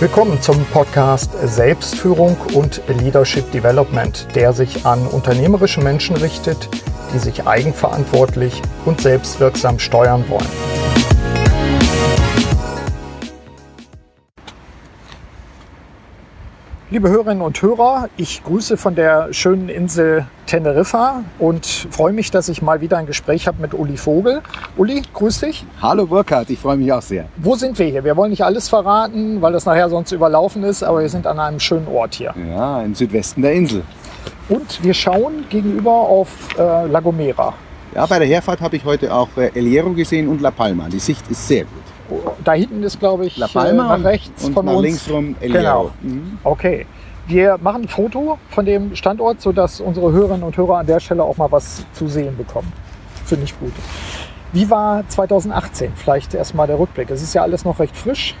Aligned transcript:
Willkommen 0.00 0.40
zum 0.40 0.64
Podcast 0.66 1.32
Selbstführung 1.42 2.36
und 2.54 2.80
Leadership 2.86 3.50
Development, 3.50 4.28
der 4.36 4.52
sich 4.52 4.86
an 4.86 5.04
unternehmerische 5.08 5.80
Menschen 5.80 6.14
richtet, 6.14 6.68
die 7.12 7.18
sich 7.18 7.48
eigenverantwortlich 7.48 8.62
und 8.84 9.00
selbstwirksam 9.00 9.80
steuern 9.80 10.28
wollen. 10.28 10.77
Liebe 16.90 17.10
Hörerinnen 17.10 17.42
und 17.42 17.60
Hörer, 17.60 18.08
ich 18.16 18.42
grüße 18.44 18.78
von 18.78 18.94
der 18.94 19.30
schönen 19.34 19.68
Insel 19.68 20.24
Teneriffa 20.46 21.22
und 21.38 21.66
freue 21.66 22.14
mich, 22.14 22.30
dass 22.30 22.48
ich 22.48 22.62
mal 22.62 22.80
wieder 22.80 22.96
ein 22.96 23.04
Gespräch 23.04 23.46
habe 23.46 23.60
mit 23.60 23.74
Uli 23.74 23.98
Vogel. 23.98 24.40
Uli, 24.78 25.02
grüß 25.12 25.40
dich. 25.40 25.66
Hallo 25.82 26.06
Burkhard, 26.06 26.48
ich 26.48 26.58
freue 26.58 26.78
mich 26.78 26.90
auch 26.90 27.02
sehr. 27.02 27.26
Wo 27.36 27.56
sind 27.56 27.78
wir 27.78 27.84
hier? 27.84 28.04
Wir 28.04 28.16
wollen 28.16 28.30
nicht 28.30 28.42
alles 28.42 28.70
verraten, 28.70 29.42
weil 29.42 29.52
das 29.52 29.66
nachher 29.66 29.90
sonst 29.90 30.12
überlaufen 30.12 30.62
ist, 30.62 30.82
aber 30.82 31.02
wir 31.02 31.10
sind 31.10 31.26
an 31.26 31.38
einem 31.38 31.60
schönen 31.60 31.88
Ort 31.88 32.14
hier. 32.14 32.32
Ja, 32.48 32.80
im 32.80 32.94
Südwesten 32.94 33.42
der 33.42 33.52
Insel. 33.52 33.82
Und 34.48 34.82
wir 34.82 34.94
schauen 34.94 35.44
gegenüber 35.50 35.92
auf 35.92 36.30
äh, 36.58 36.86
La 36.86 37.00
Gomera. 37.00 37.52
Ja, 37.94 38.06
bei 38.06 38.18
der 38.18 38.28
Herfahrt 38.28 38.62
habe 38.62 38.76
ich 38.76 38.84
heute 38.86 39.12
auch 39.12 39.28
äh, 39.36 39.50
El 39.54 39.66
Hierro 39.66 39.90
gesehen 39.90 40.26
und 40.26 40.40
La 40.40 40.50
Palma. 40.50 40.88
Die 40.88 41.00
Sicht 41.00 41.30
ist 41.30 41.48
sehr 41.48 41.64
gut. 41.64 41.87
Da 42.44 42.52
hinten 42.54 42.82
ist, 42.82 42.98
glaube 42.98 43.26
ich, 43.26 43.36
La 43.36 43.46
Palma 43.48 43.94
äh, 43.94 43.98
nach 43.98 44.04
rechts 44.04 44.44
und 44.44 44.54
von 44.54 44.66
nach 44.66 44.74
uns. 44.74 44.82
links 44.82 45.10
rum 45.10 45.36
El 45.40 45.52
Genau. 45.52 45.90
Mhm. 46.02 46.38
Okay. 46.44 46.86
Wir 47.26 47.58
machen 47.60 47.82
ein 47.82 47.88
Foto 47.88 48.38
von 48.50 48.64
dem 48.64 48.96
Standort, 48.96 49.42
sodass 49.42 49.80
unsere 49.82 50.10
Hörerinnen 50.12 50.42
und 50.42 50.56
Hörer 50.56 50.78
an 50.78 50.86
der 50.86 50.98
Stelle 50.98 51.22
auch 51.22 51.36
mal 51.36 51.52
was 51.52 51.84
zu 51.92 52.08
sehen 52.08 52.36
bekommen. 52.38 52.72
Finde 53.26 53.44
ich 53.44 53.58
gut. 53.60 53.72
Wie 54.52 54.70
war 54.70 55.06
2018? 55.08 55.92
Vielleicht 55.94 56.32
erstmal 56.32 56.66
der 56.66 56.78
Rückblick. 56.78 57.10
Es 57.10 57.20
ist 57.22 57.34
ja 57.34 57.42
alles 57.42 57.66
noch 57.66 57.78
recht 57.80 57.94
frisch. 57.94 58.34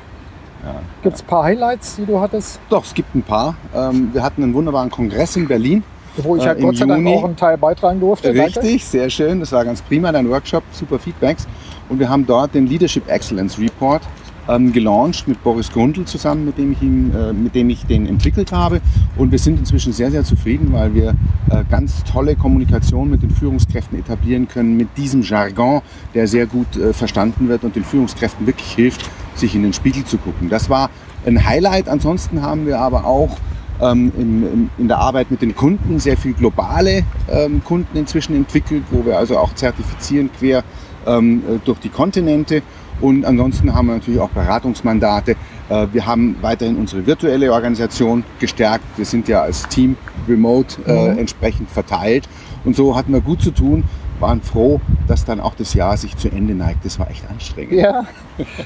Ja. 0.64 0.76
Gibt 1.02 1.16
es 1.16 1.22
ein 1.22 1.26
paar 1.26 1.44
Highlights, 1.44 1.96
die 1.96 2.06
du 2.06 2.18
hattest, 2.18 2.58
Doch, 2.70 2.82
es 2.84 2.94
gibt 2.94 3.14
ein 3.14 3.22
paar. 3.22 3.54
Ähm, 3.74 4.08
wir 4.14 4.22
hatten 4.22 4.42
einen 4.42 4.54
wunderbaren 4.54 4.90
Kongress 4.90 5.36
in 5.36 5.46
Berlin. 5.46 5.84
wo 6.16 6.36
ich 6.36 6.42
Äh, 6.42 6.46
ja 6.46 6.52
im 6.52 6.62
Gott 6.62 6.76
sei 6.78 6.86
Dank 6.86 7.06
auch 7.06 7.24
einen 7.24 7.36
Teil 7.36 7.58
beitragen 7.58 8.00
durfte? 8.00 8.32
Danke. 8.32 8.56
Richtig, 8.62 8.84
sehr 8.86 9.08
schön. 9.10 9.38
Das 9.40 9.52
war 9.52 9.64
ganz 9.66 9.82
prima, 9.82 10.10
dein 10.10 10.28
Workshop, 10.30 10.64
super 10.72 10.98
Feedbacks. 10.98 11.46
Und 11.88 11.98
wir 11.98 12.08
haben 12.08 12.26
dort 12.26 12.54
den 12.54 12.66
Leadership 12.66 13.08
Excellence 13.08 13.58
Report 13.58 14.02
ähm, 14.48 14.72
gelauncht 14.72 15.28
mit 15.28 15.42
Boris 15.42 15.70
Grundl 15.70 16.04
zusammen, 16.06 16.46
mit 16.46 16.58
dem, 16.58 16.72
ich 16.72 16.82
ihn, 16.82 17.14
äh, 17.14 17.32
mit 17.32 17.54
dem 17.54 17.68
ich 17.70 17.84
den 17.84 18.06
entwickelt 18.06 18.52
habe. 18.52 18.80
Und 19.16 19.30
wir 19.30 19.38
sind 19.38 19.58
inzwischen 19.58 19.92
sehr, 19.92 20.10
sehr 20.10 20.24
zufrieden, 20.24 20.72
weil 20.72 20.94
wir 20.94 21.10
äh, 21.50 21.64
ganz 21.70 22.02
tolle 22.04 22.34
Kommunikation 22.34 23.10
mit 23.10 23.22
den 23.22 23.30
Führungskräften 23.30 23.98
etablieren 23.98 24.48
können, 24.48 24.76
mit 24.76 24.96
diesem 24.96 25.22
Jargon, 25.22 25.82
der 26.14 26.26
sehr 26.26 26.46
gut 26.46 26.76
äh, 26.76 26.92
verstanden 26.92 27.48
wird 27.48 27.64
und 27.64 27.76
den 27.76 27.84
Führungskräften 27.84 28.46
wirklich 28.46 28.72
hilft, 28.72 29.08
sich 29.34 29.54
in 29.54 29.62
den 29.62 29.72
Spiegel 29.72 30.04
zu 30.04 30.18
gucken. 30.18 30.48
Das 30.48 30.70
war 30.70 30.90
ein 31.26 31.44
Highlight. 31.44 31.88
Ansonsten 31.88 32.42
haben 32.42 32.66
wir 32.66 32.80
aber 32.80 33.04
auch 33.04 33.36
ähm, 33.80 34.12
im, 34.16 34.42
im, 34.42 34.70
in 34.78 34.88
der 34.88 34.98
Arbeit 34.98 35.30
mit 35.30 35.42
den 35.42 35.54
Kunden 35.54 36.00
sehr 36.00 36.16
viel 36.16 36.32
globale 36.32 37.04
ähm, 37.30 37.62
Kunden 37.62 37.96
inzwischen 37.96 38.34
entwickelt, 38.34 38.84
wo 38.90 39.04
wir 39.04 39.18
also 39.18 39.38
auch 39.38 39.54
zertifizieren 39.54 40.30
quer 40.36 40.64
ähm, 41.08 41.42
äh, 41.48 41.58
durch 41.64 41.78
die 41.80 41.88
Kontinente. 41.88 42.62
Und 43.00 43.24
ansonsten 43.24 43.74
haben 43.74 43.86
wir 43.88 43.94
natürlich 43.94 44.20
auch 44.20 44.30
Beratungsmandate. 44.30 45.36
Äh, 45.68 45.86
wir 45.92 46.06
haben 46.06 46.36
weiterhin 46.40 46.76
unsere 46.76 47.06
virtuelle 47.06 47.52
Organisation 47.52 48.24
gestärkt. 48.40 48.84
Wir 48.96 49.04
sind 49.04 49.28
ja 49.28 49.42
als 49.42 49.68
Team 49.68 49.96
remote 50.28 50.76
äh, 50.86 51.12
Mhm. 51.12 51.18
entsprechend 51.18 51.70
verteilt. 51.70 52.28
Und 52.64 52.74
so 52.76 52.96
hatten 52.96 53.12
wir 53.12 53.20
gut 53.20 53.40
zu 53.40 53.52
tun, 53.52 53.84
waren 54.20 54.42
froh, 54.42 54.80
dass 55.06 55.24
dann 55.24 55.40
auch 55.40 55.54
das 55.54 55.74
Jahr 55.74 55.96
sich 55.96 56.16
zu 56.16 56.28
Ende 56.28 56.54
neigt. 56.54 56.84
Das 56.84 56.98
war 56.98 57.10
echt 57.10 57.28
anstrengend. 57.28 57.72
Ja, 57.72 58.04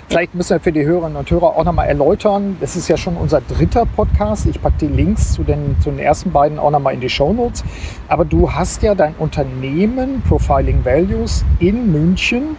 vielleicht 0.08 0.34
müssen 0.34 0.50
wir 0.50 0.61
für 0.61 0.72
die 0.72 0.84
Hörerinnen 0.84 1.17
und 1.17 1.31
Hörer 1.31 1.56
auch 1.56 1.64
nochmal 1.64 1.89
erläutern. 1.89 2.56
Das 2.61 2.77
ist 2.77 2.89
ja 2.89 2.97
schon 2.97 3.17
unser 3.17 3.41
dritter 3.41 3.86
Podcast. 3.86 4.47
Ich 4.47 4.61
packe 4.61 4.77
die 4.80 4.86
Links 4.89 5.33
zu 5.33 5.45
den, 5.45 5.77
zu 5.80 5.91
den 5.91 5.98
ersten 5.98 6.33
beiden 6.33 6.58
auch 6.58 6.70
nochmal 6.70 6.95
in 6.95 7.00
die 7.00 7.11
Show 7.11 7.33
Notes. 7.33 7.64
Aber 8.08 8.24
du 8.24 8.52
hast 8.52 8.83
ja 8.83 8.95
dein 8.95 9.14
Unternehmen 9.18 10.23
Profiling 10.29 10.85
Values 10.85 11.45
in 11.58 11.92
München. 11.92 12.57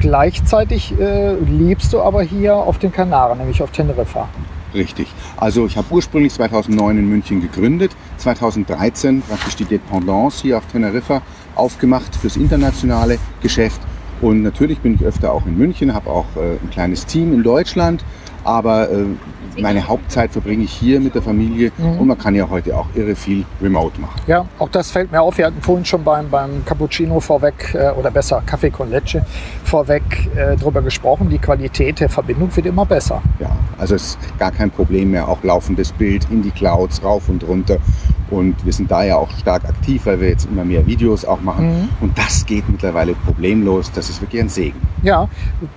Gleichzeitig 0.00 0.98
äh, 0.98 1.34
lebst 1.34 1.92
du 1.92 2.00
aber 2.00 2.22
hier 2.22 2.54
auf 2.54 2.78
den 2.78 2.92
Kanaren, 2.92 3.38
nämlich 3.38 3.62
auf 3.62 3.70
Teneriffa. 3.72 4.28
Richtig. 4.74 5.08
Also 5.36 5.66
ich 5.66 5.76
habe 5.76 5.86
ursprünglich 5.90 6.32
2009 6.34 6.98
in 6.98 7.08
München 7.08 7.40
gegründet, 7.40 7.92
2013 8.18 9.22
praktisch 9.22 9.56
die 9.56 9.64
Dependance 9.64 10.42
hier 10.42 10.58
auf 10.58 10.66
Teneriffa 10.66 11.22
aufgemacht 11.54 12.14
fürs 12.14 12.36
internationale 12.36 13.18
Geschäft. 13.40 13.80
Und 14.20 14.42
natürlich 14.42 14.80
bin 14.80 14.94
ich 14.94 15.04
öfter 15.04 15.32
auch 15.32 15.46
in 15.46 15.56
München, 15.56 15.94
habe 15.94 16.10
auch 16.10 16.26
äh, 16.36 16.58
ein 16.62 16.70
kleines 16.70 17.06
Team 17.06 17.32
in 17.32 17.42
Deutschland, 17.42 18.04
aber 18.44 18.90
äh, 18.90 19.04
meine 19.60 19.88
Hauptzeit 19.88 20.30
verbringe 20.30 20.62
ich 20.64 20.72
hier 20.72 21.00
mit 21.00 21.14
der 21.16 21.22
Familie 21.22 21.72
Mhm. 21.78 21.98
und 21.98 22.06
man 22.06 22.16
kann 22.18 22.34
ja 22.34 22.48
heute 22.48 22.76
auch 22.76 22.86
irre 22.94 23.16
viel 23.16 23.44
remote 23.60 24.00
machen. 24.00 24.20
Ja, 24.28 24.44
auch 24.58 24.68
das 24.68 24.90
fällt 24.90 25.10
mir 25.10 25.20
auf. 25.20 25.36
Wir 25.38 25.46
hatten 25.46 25.60
vorhin 25.60 25.84
schon 25.84 26.04
beim, 26.04 26.30
beim 26.30 26.64
Cappuccino 26.64 27.18
vorweg, 27.20 27.74
äh, 27.74 27.90
oder 27.90 28.10
besser 28.10 28.40
Kaffee 28.46 28.70
con 28.70 28.90
Leche 28.90 29.24
vorweg 29.64 30.02
äh, 30.36 30.56
drüber 30.56 30.80
gesprochen. 30.82 31.28
Die 31.28 31.38
Qualität 31.38 31.98
der 32.00 32.08
Verbindung 32.08 32.54
wird 32.54 32.66
immer 32.66 32.86
besser. 32.86 33.20
Ja, 33.40 33.50
also 33.78 33.94
es 33.96 34.02
ist 34.10 34.18
gar 34.38 34.52
kein 34.52 34.70
Problem 34.70 35.10
mehr, 35.10 35.28
auch 35.28 35.42
laufendes 35.42 35.90
Bild 35.92 36.26
in 36.30 36.42
die 36.42 36.50
Clouds 36.52 37.02
rauf 37.02 37.28
und 37.28 37.46
runter. 37.46 37.78
Und 38.30 38.64
wir 38.64 38.72
sind 38.72 38.90
da 38.90 39.04
ja 39.04 39.16
auch 39.16 39.30
stark 39.30 39.64
aktiv, 39.64 40.04
weil 40.06 40.20
wir 40.20 40.28
jetzt 40.28 40.46
immer 40.46 40.64
mehr 40.64 40.86
Videos 40.86 41.24
auch 41.24 41.40
machen. 41.40 41.66
Mhm. 41.66 41.88
Und 42.00 42.18
das 42.18 42.44
geht 42.44 42.68
mittlerweile 42.68 43.14
problemlos. 43.14 43.90
Das 43.92 44.10
ist 44.10 44.20
wirklich 44.20 44.42
ein 44.42 44.48
Segen. 44.48 44.80
Ja, 45.02 45.28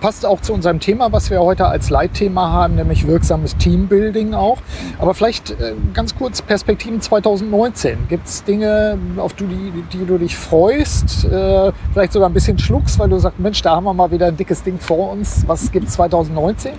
passt 0.02 0.26
auch 0.26 0.42
zu 0.42 0.54
unserem 0.54 0.80
Thema, 0.80 1.12
was 1.12 1.30
wir 1.30 1.42
heute 1.42 1.68
als 1.68 1.90
Leitthema 1.90 2.52
haben, 2.52 2.76
nämlich 2.76 3.08
wirksames 3.08 3.56
Teambuilding 3.58 4.34
auch. 4.34 4.58
Aber 5.00 5.14
vielleicht 5.14 5.52
äh, 5.52 5.74
ganz 5.94 6.16
kurz 6.16 6.42
Perspektiven 6.42 7.02
2019. 7.02 8.08
Gibt 8.10 8.28
es 8.28 8.44
Dinge, 8.44 8.98
auf 9.18 9.34
die, 9.34 9.46
die 9.94 10.06
du 10.06 10.18
dich 10.18 10.36
freust, 10.36 11.26
äh, 11.26 11.72
vielleicht 11.94 12.14
sogar 12.14 12.30
ein 12.30 12.34
bisschen 12.34 12.58
schluckst, 12.58 13.00
weil 13.00 13.10
du 13.10 13.20
sagst, 13.20 13.40
Mensch, 13.40 13.62
da 13.62 13.76
haben 13.76 13.84
wir 13.84 13.94
mal 13.94 14.12
wieder 14.12 14.28
ein 14.28 14.38
dickes 14.38 14.64
Ding 14.64 14.80
vor 14.80 15.12
uns. 15.12 15.44
Was 15.48 15.72
gibt 15.72 15.88
es 15.88 15.94
2019? 15.94 16.72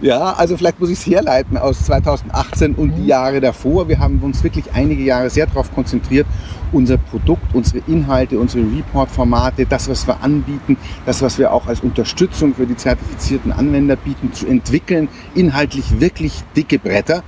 Ja, 0.00 0.32
also 0.32 0.56
vielleicht 0.56 0.80
muss 0.80 0.90
ich 0.90 0.98
es 0.98 1.06
herleiten 1.06 1.58
aus 1.58 1.84
2018 1.84 2.74
und 2.74 2.94
die 2.96 3.06
Jahre 3.06 3.40
davor. 3.40 3.88
Wir 3.88 3.98
haben 3.98 4.20
uns 4.22 4.42
wirklich 4.44 4.72
einige 4.72 5.02
Jahre 5.02 5.09
sehr 5.28 5.46
darauf 5.46 5.72
konzentriert, 5.74 6.26
unser 6.72 6.96
Produkt, 6.98 7.54
unsere 7.54 7.82
Inhalte, 7.86 8.38
unsere 8.38 8.64
Report-Formate, 8.64 9.66
das, 9.66 9.88
was 9.88 10.06
wir 10.06 10.22
anbieten, 10.22 10.76
das, 11.06 11.22
was 11.22 11.38
wir 11.38 11.52
auch 11.52 11.66
als 11.66 11.80
Unterstützung 11.80 12.54
für 12.54 12.66
die 12.66 12.76
zertifizierten 12.76 13.52
Anwender 13.52 13.96
bieten, 13.96 14.32
zu 14.32 14.46
entwickeln. 14.46 15.08
Inhaltlich 15.34 16.00
wirklich 16.00 16.42
dicke 16.56 16.78
Bretter. 16.78 17.22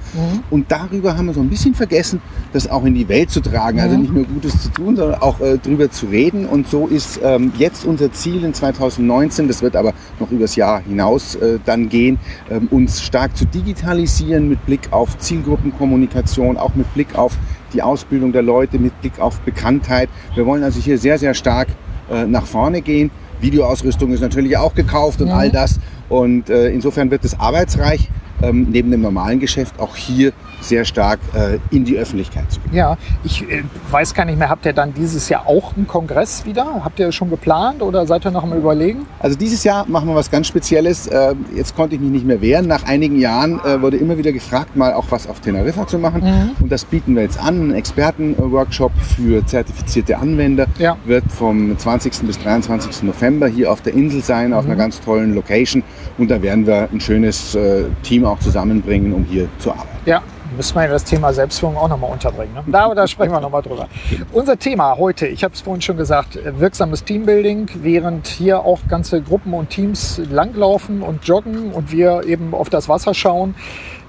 Und 0.50 0.70
darüber 0.70 1.16
haben 1.16 1.26
wir 1.26 1.34
so 1.34 1.41
ein 1.41 1.48
bisschen 1.48 1.75
vergessen, 1.75 2.20
das 2.52 2.69
auch 2.69 2.84
in 2.84 2.94
die 2.94 3.08
Welt 3.08 3.31
zu 3.31 3.41
tragen. 3.41 3.81
Also 3.81 3.97
nicht 3.97 4.12
nur 4.12 4.25
Gutes 4.25 4.62
zu 4.62 4.70
tun, 4.70 4.97
sondern 4.97 5.20
auch 5.20 5.41
äh, 5.41 5.58
drüber 5.58 5.91
zu 5.91 6.06
reden. 6.06 6.47
Und 6.47 6.69
so 6.69 6.86
ist 6.86 7.20
ähm, 7.22 7.52
jetzt 7.58 7.84
unser 7.84 8.12
Ziel 8.12 8.44
in 8.44 8.54
2019, 8.54 9.48
das 9.48 9.62
wird 9.62 9.76
aber 9.76 9.92
noch 10.20 10.31
übers 10.31 10.56
Jahr 10.56 10.81
hinaus 10.81 11.34
äh, 11.36 11.58
dann 11.64 11.88
gehen, 11.88 12.19
ähm, 12.50 12.69
uns 12.70 13.02
stark 13.02 13.36
zu 13.36 13.44
digitalisieren 13.44 14.48
mit 14.48 14.64
Blick 14.66 14.92
auf 14.92 15.19
Zielgruppenkommunikation, 15.19 16.56
auch 16.56 16.75
mit 16.75 16.92
Blick 16.94 17.16
auf 17.16 17.36
die 17.72 17.82
Ausbildung 17.82 18.32
der 18.32 18.42
Leute, 18.42 18.78
mit 18.78 18.98
Blick 19.00 19.19
auf 19.19 19.31
Bekanntheit. 19.41 20.09
Wir 20.34 20.47
wollen 20.47 20.62
also 20.65 20.81
hier 20.81 20.98
sehr, 20.98 21.19
sehr 21.19 21.34
stark 21.34 21.69
äh, 22.10 22.25
nach 22.26 22.47
vorne 22.47 22.81
gehen. 22.82 23.10
Videoausrüstung 23.41 24.12
ist 24.12 24.20
natürlich 24.20 24.56
auch 24.56 24.75
gekauft 24.75 25.20
und 25.20 25.28
Mhm. 25.28 25.34
all 25.34 25.50
das. 25.50 25.81
Und 26.08 26.50
äh, 26.50 26.68
insofern 26.70 27.10
wird 27.10 27.24
es 27.24 27.38
arbeitsreich, 27.38 28.08
ähm, 28.42 28.66
neben 28.70 28.90
dem 28.90 29.00
normalen 29.02 29.38
Geschäft 29.38 29.78
auch 29.78 29.94
hier 29.94 30.32
sehr 30.60 30.84
stark 30.84 31.18
äh, 31.34 31.58
in 31.74 31.84
die 31.84 31.96
Öffentlichkeit 31.96 32.50
zu 32.50 32.60
gehen. 32.60 32.74
Ja, 32.74 32.96
ich 33.24 33.42
äh, 33.48 33.62
weiß 33.90 34.14
gar 34.14 34.24
nicht 34.24 34.38
mehr, 34.38 34.48
habt 34.48 34.64
ihr 34.66 34.72
dann 34.72 34.92
dieses 34.94 35.28
Jahr 35.28 35.46
auch 35.46 35.76
einen 35.76 35.86
Kongress 35.88 36.44
wieder? 36.44 36.82
Habt 36.84 36.98
ihr 37.00 37.10
schon 37.12 37.30
geplant 37.30 37.82
oder 37.82 38.04
seid 38.06 38.24
ihr 38.24 38.30
noch 38.32 38.42
am 38.44 38.52
Überlegen? 38.52 39.06
Also 39.20 39.36
dieses 39.36 39.62
Jahr 39.64 39.86
machen 39.88 40.08
wir 40.08 40.14
was 40.16 40.30
ganz 40.30 40.46
Spezielles. 40.48 41.06
Äh, 41.08 41.34
Jetzt 41.54 41.75
konnte 41.76 41.94
ich 41.96 42.00
mich 42.00 42.10
nicht 42.10 42.26
mehr 42.26 42.40
wehren. 42.40 42.66
Nach 42.66 42.84
einigen 42.84 43.19
Jahren 43.19 43.60
äh, 43.64 43.81
wurde 43.81 43.96
immer 43.96 44.19
wieder 44.19 44.32
gefragt, 44.32 44.76
mal 44.76 44.93
auch 44.94 45.06
was 45.10 45.28
auf 45.28 45.40
Teneriffa 45.40 45.87
zu 45.87 45.99
machen. 45.99 46.52
Und 46.60 46.70
das 46.72 46.84
bieten 46.84 47.14
wir 47.14 47.22
jetzt 47.22 47.40
an. 47.40 47.70
Ein 47.70 47.75
Expertenworkshop 47.75 48.93
für 49.16 49.44
zertifizierte 49.46 50.19
Anwender 50.19 50.66
Ja. 50.78 50.96
wird 51.04 51.25
vom 51.31 51.76
20. 51.78 52.26
bis 52.26 52.38
23. 52.40 53.02
November 53.04 53.46
hier 53.49 53.70
auf 53.70 53.82
der 53.82 53.94
Insel 53.94 54.22
sein, 54.22 54.52
auf 54.52 54.64
einer 54.64 54.76
ganz 54.76 55.00
tollen 55.00 55.34
Location. 55.34 55.82
Und 56.18 56.30
da 56.30 56.40
werden 56.42 56.66
wir 56.66 56.88
ein 56.92 57.00
schönes 57.00 57.54
äh, 57.54 57.84
Team 58.02 58.24
auch 58.24 58.38
zusammenbringen, 58.38 59.12
um 59.12 59.24
hier 59.24 59.48
zu 59.58 59.70
arbeiten. 59.70 59.88
Ja, 60.04 60.22
müssen 60.56 60.74
wir 60.76 60.82
ja 60.82 60.88
das 60.88 61.04
Thema 61.04 61.32
Selbstführung 61.32 61.76
auch 61.76 61.88
nochmal 61.88 62.10
unterbringen. 62.10 62.54
Ne? 62.54 62.64
Da, 62.66 62.94
da 62.94 63.06
sprechen 63.06 63.32
wir 63.32 63.40
nochmal 63.40 63.62
drüber. 63.62 63.88
Unser 64.32 64.58
Thema 64.58 64.96
heute, 64.98 65.26
ich 65.26 65.44
habe 65.44 65.54
es 65.54 65.60
vorhin 65.60 65.82
schon 65.82 65.96
gesagt, 65.96 66.36
äh, 66.36 66.60
wirksames 66.60 67.04
Teambuilding, 67.04 67.68
während 67.82 68.26
hier 68.26 68.60
auch 68.60 68.80
ganze 68.88 69.22
Gruppen 69.22 69.54
und 69.54 69.70
Teams 69.70 70.20
langlaufen 70.30 71.02
und 71.02 71.24
joggen 71.24 71.72
und 71.72 71.92
wir 71.92 72.24
eben 72.26 72.54
auf 72.54 72.70
das 72.70 72.88
Wasser 72.88 73.14
schauen. 73.14 73.54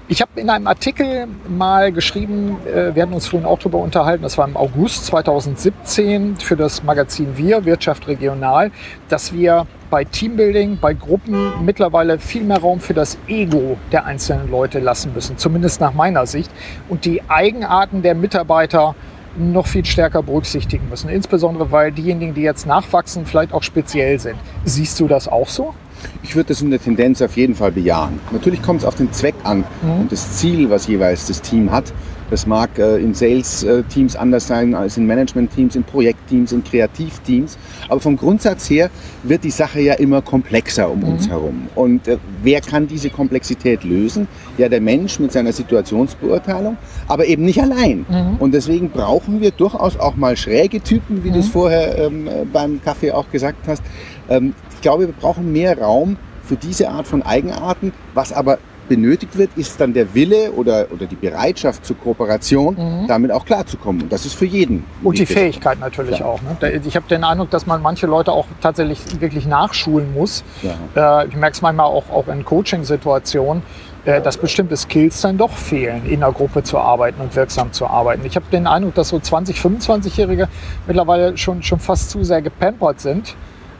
Ich 0.06 0.20
habe 0.20 0.38
in 0.38 0.50
einem 0.50 0.66
Artikel 0.66 1.26
mal 1.48 1.90
geschrieben, 1.90 2.58
äh, 2.66 2.94
wir 2.94 3.02
hatten 3.02 3.14
uns 3.14 3.26
vorhin 3.26 3.48
auch 3.48 3.58
darüber 3.58 3.78
unterhalten, 3.78 4.22
das 4.22 4.36
war 4.36 4.46
im 4.46 4.56
August 4.56 5.06
2017 5.06 6.36
für 6.36 6.56
das 6.56 6.82
Magazin 6.82 7.38
Wir, 7.38 7.64
Wirtschaft 7.64 8.06
Regional, 8.06 8.70
dass 9.08 9.32
wir 9.32 9.66
bei 9.94 10.02
Teambuilding, 10.02 10.78
bei 10.80 10.92
Gruppen 10.92 11.64
mittlerweile 11.64 12.18
viel 12.18 12.42
mehr 12.42 12.58
Raum 12.58 12.80
für 12.80 12.94
das 12.94 13.16
Ego 13.28 13.76
der 13.92 14.04
einzelnen 14.06 14.50
Leute 14.50 14.80
lassen 14.80 15.12
müssen, 15.14 15.38
zumindest 15.38 15.80
nach 15.80 15.94
meiner 15.94 16.26
Sicht. 16.26 16.50
Und 16.88 17.04
die 17.04 17.22
Eigenarten 17.28 18.02
der 18.02 18.16
Mitarbeiter 18.16 18.96
noch 19.36 19.68
viel 19.68 19.84
stärker 19.84 20.24
berücksichtigen 20.24 20.88
müssen. 20.88 21.08
Insbesondere, 21.08 21.70
weil 21.70 21.92
diejenigen, 21.92 22.34
die 22.34 22.42
jetzt 22.42 22.66
nachwachsen, 22.66 23.24
vielleicht 23.24 23.52
auch 23.52 23.62
speziell 23.62 24.18
sind. 24.18 24.34
Siehst 24.64 24.98
du 24.98 25.06
das 25.06 25.28
auch 25.28 25.46
so? 25.46 25.74
Ich 26.22 26.34
würde 26.36 26.48
das 26.48 26.62
in 26.62 26.70
der 26.70 26.80
Tendenz 26.80 27.20
auf 27.22 27.36
jeden 27.36 27.54
Fall 27.54 27.72
bejahen. 27.72 28.18
Natürlich 28.32 28.62
kommt 28.62 28.80
es 28.80 28.86
auf 28.86 28.94
den 28.94 29.12
Zweck 29.12 29.34
an 29.44 29.64
mhm. 29.82 30.00
und 30.02 30.12
das 30.12 30.38
Ziel, 30.38 30.70
was 30.70 30.86
jeweils 30.86 31.26
das 31.26 31.40
Team 31.42 31.70
hat. 31.70 31.92
Das 32.30 32.46
mag 32.46 32.78
äh, 32.78 32.96
in 32.96 33.14
Sales-Teams 33.14 34.16
anders 34.16 34.46
sein 34.46 34.74
als 34.74 34.96
in 34.96 35.06
Management-Teams, 35.06 35.76
in 35.76 35.84
Projektteams, 35.84 36.52
in 36.52 36.64
Kreativteams. 36.64 37.58
Aber 37.88 38.00
vom 38.00 38.16
Grundsatz 38.16 38.68
her 38.70 38.90
wird 39.22 39.44
die 39.44 39.50
Sache 39.50 39.80
ja 39.80 39.94
immer 39.94 40.22
komplexer 40.22 40.90
um 40.90 41.00
mhm. 41.00 41.04
uns 41.04 41.28
herum. 41.28 41.68
Und 41.74 42.08
äh, 42.08 42.16
wer 42.42 42.60
kann 42.60 42.88
diese 42.88 43.10
Komplexität 43.10 43.84
lösen? 43.84 44.26
Ja, 44.56 44.68
der 44.68 44.80
Mensch 44.80 45.18
mit 45.20 45.32
seiner 45.32 45.52
Situationsbeurteilung, 45.52 46.76
aber 47.08 47.26
eben 47.26 47.44
nicht 47.44 47.60
allein. 47.60 48.06
Mhm. 48.08 48.36
Und 48.38 48.54
deswegen 48.54 48.90
brauchen 48.90 49.40
wir 49.40 49.50
durchaus 49.50 49.98
auch 49.98 50.16
mal 50.16 50.36
schräge 50.36 50.80
Typen, 50.80 51.24
wie 51.24 51.28
mhm. 51.28 51.34
du 51.34 51.38
es 51.40 51.48
vorher 51.48 51.98
ähm, 51.98 52.28
beim 52.52 52.80
Kaffee 52.82 53.12
auch 53.12 53.30
gesagt 53.30 53.68
hast. 53.68 53.82
Ähm, 54.28 54.54
glaube, 54.84 55.06
wir 55.06 55.14
brauchen 55.14 55.50
mehr 55.52 55.76
Raum 55.78 56.16
für 56.44 56.56
diese 56.56 56.90
Art 56.90 57.08
von 57.08 57.22
Eigenarten, 57.22 57.92
was 58.12 58.32
aber 58.32 58.58
benötigt 58.88 59.36
wird, 59.38 59.50
ist 59.56 59.80
dann 59.80 59.94
der 59.94 60.14
Wille 60.14 60.52
oder, 60.52 60.86
oder 60.92 61.06
die 61.06 61.16
Bereitschaft 61.16 61.86
zur 61.86 61.96
Kooperation, 61.96 62.74
mhm. 62.74 63.06
damit 63.08 63.32
auch 63.32 63.46
klarzukommen. 63.46 64.02
Und 64.02 64.12
das 64.12 64.26
ist 64.26 64.34
für 64.34 64.44
jeden. 64.44 64.84
Und 65.02 65.18
die 65.18 65.24
Fähigkeit 65.24 65.80
natürlich 65.80 66.16
Klar. 66.16 66.28
auch. 66.28 66.40
Ne? 66.42 66.82
Ich 66.86 66.94
habe 66.94 67.08
den 67.08 67.24
Eindruck, 67.24 67.50
dass 67.50 67.66
man 67.66 67.80
manche 67.80 68.06
Leute 68.06 68.32
auch 68.32 68.46
tatsächlich 68.60 69.00
wirklich 69.20 69.46
nachschulen 69.46 70.12
muss. 70.12 70.44
Ja. 70.62 71.22
Äh, 71.22 71.28
ich 71.28 71.36
merke 71.36 71.54
es 71.54 71.62
manchmal 71.62 71.86
auch, 71.86 72.10
auch 72.10 72.28
in 72.28 72.44
Coaching-Situationen, 72.44 73.62
äh, 74.04 74.20
dass 74.20 74.36
bestimmte 74.36 74.76
Skills 74.76 75.22
dann 75.22 75.38
doch 75.38 75.52
fehlen, 75.52 76.04
in 76.06 76.20
der 76.20 76.32
Gruppe 76.32 76.62
zu 76.62 76.76
arbeiten 76.78 77.22
und 77.22 77.34
wirksam 77.34 77.72
zu 77.72 77.86
arbeiten. 77.86 78.26
Ich 78.26 78.36
habe 78.36 78.44
den 78.52 78.66
Eindruck, 78.66 78.94
dass 78.96 79.08
so 79.08 79.16
20-, 79.16 79.54
25-Jährige 79.56 80.48
mittlerweile 80.86 81.38
schon, 81.38 81.62
schon 81.62 81.78
fast 81.78 82.10
zu 82.10 82.22
sehr 82.22 82.42
gepampert 82.42 83.00
sind. 83.00 83.34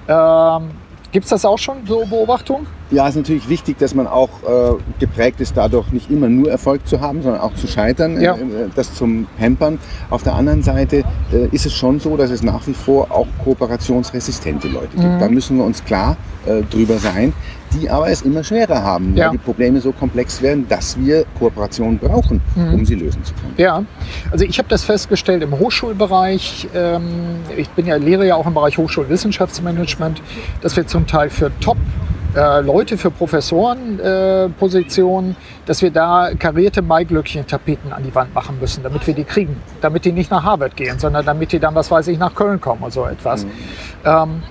Ähm, 0.08 0.70
Gibt 1.14 1.26
es 1.26 1.30
das 1.30 1.44
auch 1.44 1.58
schon, 1.58 1.76
so 1.86 2.04
Beobachtungen? 2.04 2.66
Ja, 2.90 3.04
es 3.04 3.10
ist 3.10 3.22
natürlich 3.22 3.48
wichtig, 3.48 3.78
dass 3.78 3.94
man 3.94 4.08
auch 4.08 4.30
äh, 4.42 4.74
geprägt 4.98 5.40
ist, 5.40 5.56
dadurch 5.56 5.92
nicht 5.92 6.10
immer 6.10 6.28
nur 6.28 6.50
Erfolg 6.50 6.88
zu 6.88 7.00
haben, 7.00 7.22
sondern 7.22 7.40
auch 7.40 7.54
zu 7.54 7.68
scheitern, 7.68 8.20
ja. 8.20 8.34
äh, 8.34 8.68
das 8.74 8.94
zum 8.94 9.28
Pampern. 9.38 9.78
Auf 10.10 10.24
der 10.24 10.34
anderen 10.34 10.64
Seite 10.64 11.04
äh, 11.32 11.46
ist 11.52 11.66
es 11.66 11.72
schon 11.72 12.00
so, 12.00 12.16
dass 12.16 12.32
es 12.32 12.42
nach 12.42 12.66
wie 12.66 12.74
vor 12.74 13.12
auch 13.12 13.28
kooperationsresistente 13.44 14.66
Leute 14.66 14.96
gibt. 14.96 15.04
Mhm. 15.04 15.20
Da 15.20 15.28
müssen 15.28 15.56
wir 15.56 15.64
uns 15.64 15.84
klar 15.84 16.16
äh, 16.46 16.62
drüber 16.62 16.98
sein 16.98 17.32
die 17.74 17.90
aber 17.90 18.08
es 18.08 18.22
immer 18.22 18.42
schwerer 18.42 18.82
haben, 18.82 19.16
ja. 19.16 19.26
weil 19.26 19.32
die 19.32 19.38
Probleme 19.38 19.80
so 19.80 19.92
komplex 19.92 20.40
werden, 20.42 20.66
dass 20.68 20.98
wir 20.98 21.24
Kooperation 21.38 21.98
brauchen, 21.98 22.40
mhm. 22.54 22.74
um 22.74 22.86
sie 22.86 22.94
lösen 22.94 23.22
zu 23.24 23.34
können. 23.34 23.54
Ja, 23.56 23.82
also 24.30 24.44
ich 24.44 24.58
habe 24.58 24.68
das 24.68 24.84
festgestellt 24.84 25.42
im 25.42 25.58
Hochschulbereich. 25.58 26.68
Ähm, 26.74 27.36
ich 27.56 27.68
bin 27.70 27.86
ja 27.86 27.96
lehre 27.96 28.26
ja 28.26 28.36
auch 28.36 28.46
im 28.46 28.54
Bereich 28.54 28.78
Hochschulwissenschaftsmanagement, 28.78 30.22
dass 30.60 30.76
wir 30.76 30.86
zum 30.86 31.06
Teil 31.06 31.30
für 31.30 31.50
Top 31.60 31.78
äh, 32.34 32.60
Leute 32.60 32.98
für 32.98 33.10
Professorenpositionen, 33.10 35.30
äh, 35.32 35.34
dass 35.66 35.82
wir 35.82 35.92
da 35.92 36.30
karierte 36.36 36.82
Maiglöckchen-Tapeten 36.82 37.92
an 37.92 38.02
die 38.02 38.12
Wand 38.14 38.34
machen 38.34 38.58
müssen, 38.60 38.82
damit 38.82 39.06
wir 39.06 39.14
die 39.14 39.24
kriegen. 39.24 39.56
Damit 39.80 40.04
die 40.04 40.12
nicht 40.12 40.30
nach 40.30 40.42
Harvard 40.42 40.76
gehen, 40.76 40.98
sondern 40.98 41.24
damit 41.24 41.52
die 41.52 41.60
dann, 41.60 41.76
was 41.76 41.90
weiß 41.90 42.08
ich, 42.08 42.18
nach 42.18 42.34
Köln 42.34 42.60
kommen 42.60 42.82
oder 42.82 42.90
so 42.90 43.06
etwas. 43.06 43.44
Mhm. 43.44 43.50
Ähm, 44.04 44.42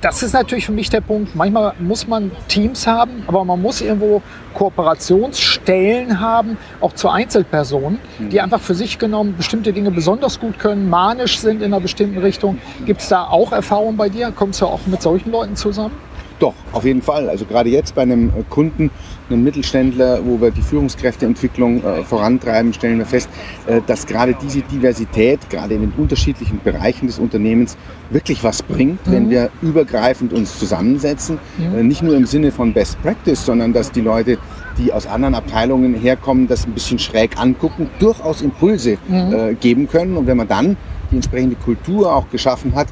das 0.00 0.22
ist 0.22 0.32
natürlich 0.32 0.66
für 0.66 0.72
mich 0.72 0.90
der 0.90 1.00
Punkt. 1.00 1.34
Manchmal 1.34 1.74
muss 1.78 2.06
man 2.06 2.30
Teams 2.48 2.86
haben, 2.86 3.24
aber 3.26 3.44
man 3.44 3.60
muss 3.60 3.80
irgendwo 3.80 4.22
Kooperationsstellen 4.54 6.20
haben, 6.20 6.56
auch 6.80 6.92
zu 6.92 7.08
Einzelpersonen, 7.08 7.98
die 8.18 8.36
mhm. 8.36 8.42
einfach 8.42 8.60
für 8.60 8.74
sich 8.74 8.98
genommen 8.98 9.34
bestimmte 9.36 9.72
Dinge 9.72 9.90
besonders 9.90 10.40
gut 10.40 10.58
können, 10.58 10.88
manisch 10.88 11.38
sind 11.38 11.62
in 11.62 11.72
einer 11.72 11.80
bestimmten 11.80 12.18
Richtung. 12.18 12.58
Gibt 12.84 13.00
es 13.00 13.08
da 13.08 13.24
auch 13.24 13.52
Erfahrungen 13.52 13.96
bei 13.96 14.08
dir? 14.08 14.32
Kommst 14.34 14.60
du 14.60 14.66
auch 14.66 14.80
mit 14.86 15.02
solchen 15.02 15.30
Leuten 15.30 15.56
zusammen? 15.56 15.94
Doch, 16.38 16.54
auf 16.72 16.84
jeden 16.84 17.00
Fall. 17.00 17.30
Also 17.30 17.46
gerade 17.46 17.70
jetzt 17.70 17.94
bei 17.94 18.02
einem 18.02 18.28
äh, 18.28 18.42
Kunden, 18.50 18.90
einem 19.30 19.42
Mittelständler, 19.42 20.20
wo 20.24 20.40
wir 20.40 20.50
die 20.50 20.60
Führungskräfteentwicklung 20.60 21.82
äh, 21.82 22.02
vorantreiben, 22.04 22.72
stellen 22.74 22.98
wir 22.98 23.06
fest, 23.06 23.30
äh, 23.66 23.80
dass 23.86 24.06
gerade 24.06 24.36
diese 24.40 24.60
Diversität, 24.60 25.48
gerade 25.48 25.74
in 25.74 25.80
den 25.80 25.92
unterschiedlichen 25.96 26.60
Bereichen 26.62 27.06
des 27.06 27.18
Unternehmens, 27.18 27.78
wirklich 28.10 28.44
was 28.44 28.62
bringt, 28.62 29.06
mhm. 29.06 29.12
wenn 29.12 29.30
wir 29.30 29.50
übergreifend 29.62 30.32
uns 30.32 30.58
zusammensetzen. 30.58 31.38
Mhm. 31.56 31.78
Äh, 31.78 31.82
nicht 31.82 32.02
nur 32.02 32.14
im 32.14 32.26
Sinne 32.26 32.52
von 32.52 32.74
Best 32.74 33.00
Practice, 33.02 33.44
sondern 33.44 33.72
dass 33.72 33.90
die 33.90 34.02
Leute, 34.02 34.36
die 34.78 34.92
aus 34.92 35.06
anderen 35.06 35.34
Abteilungen 35.34 35.94
herkommen, 35.94 36.48
das 36.48 36.66
ein 36.66 36.72
bisschen 36.72 36.98
schräg 36.98 37.40
angucken, 37.40 37.88
durchaus 37.98 38.42
Impulse 38.42 38.98
mhm. 39.08 39.32
Äh, 39.32 39.54
geben 39.54 39.88
können. 39.88 40.16
Und 40.18 40.26
wenn 40.26 40.36
man 40.36 40.48
dann 40.48 40.76
die 41.10 41.16
entsprechende 41.16 41.56
Kultur 41.56 42.14
auch 42.14 42.28
geschaffen 42.30 42.74
hat, 42.74 42.88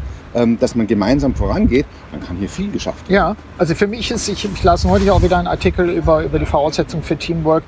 dass 0.59 0.75
man 0.75 0.87
gemeinsam 0.87 1.35
vorangeht, 1.35 1.87
dann 2.11 2.21
kann 2.21 2.37
hier 2.37 2.49
viel 2.49 2.71
geschafft 2.71 3.09
werden. 3.09 3.15
Ja, 3.15 3.37
also 3.57 3.75
für 3.75 3.87
mich 3.87 4.11
ist, 4.11 4.29
ich, 4.29 4.45
ich 4.45 4.63
las 4.63 4.85
heute 4.85 5.13
auch 5.13 5.23
wieder 5.23 5.39
einen 5.39 5.47
Artikel 5.47 5.89
über, 5.89 6.25
über 6.25 6.39
die 6.39 6.47
Voraussetzungen 6.47 7.03
für 7.03 7.17
Teamwork 7.17 7.63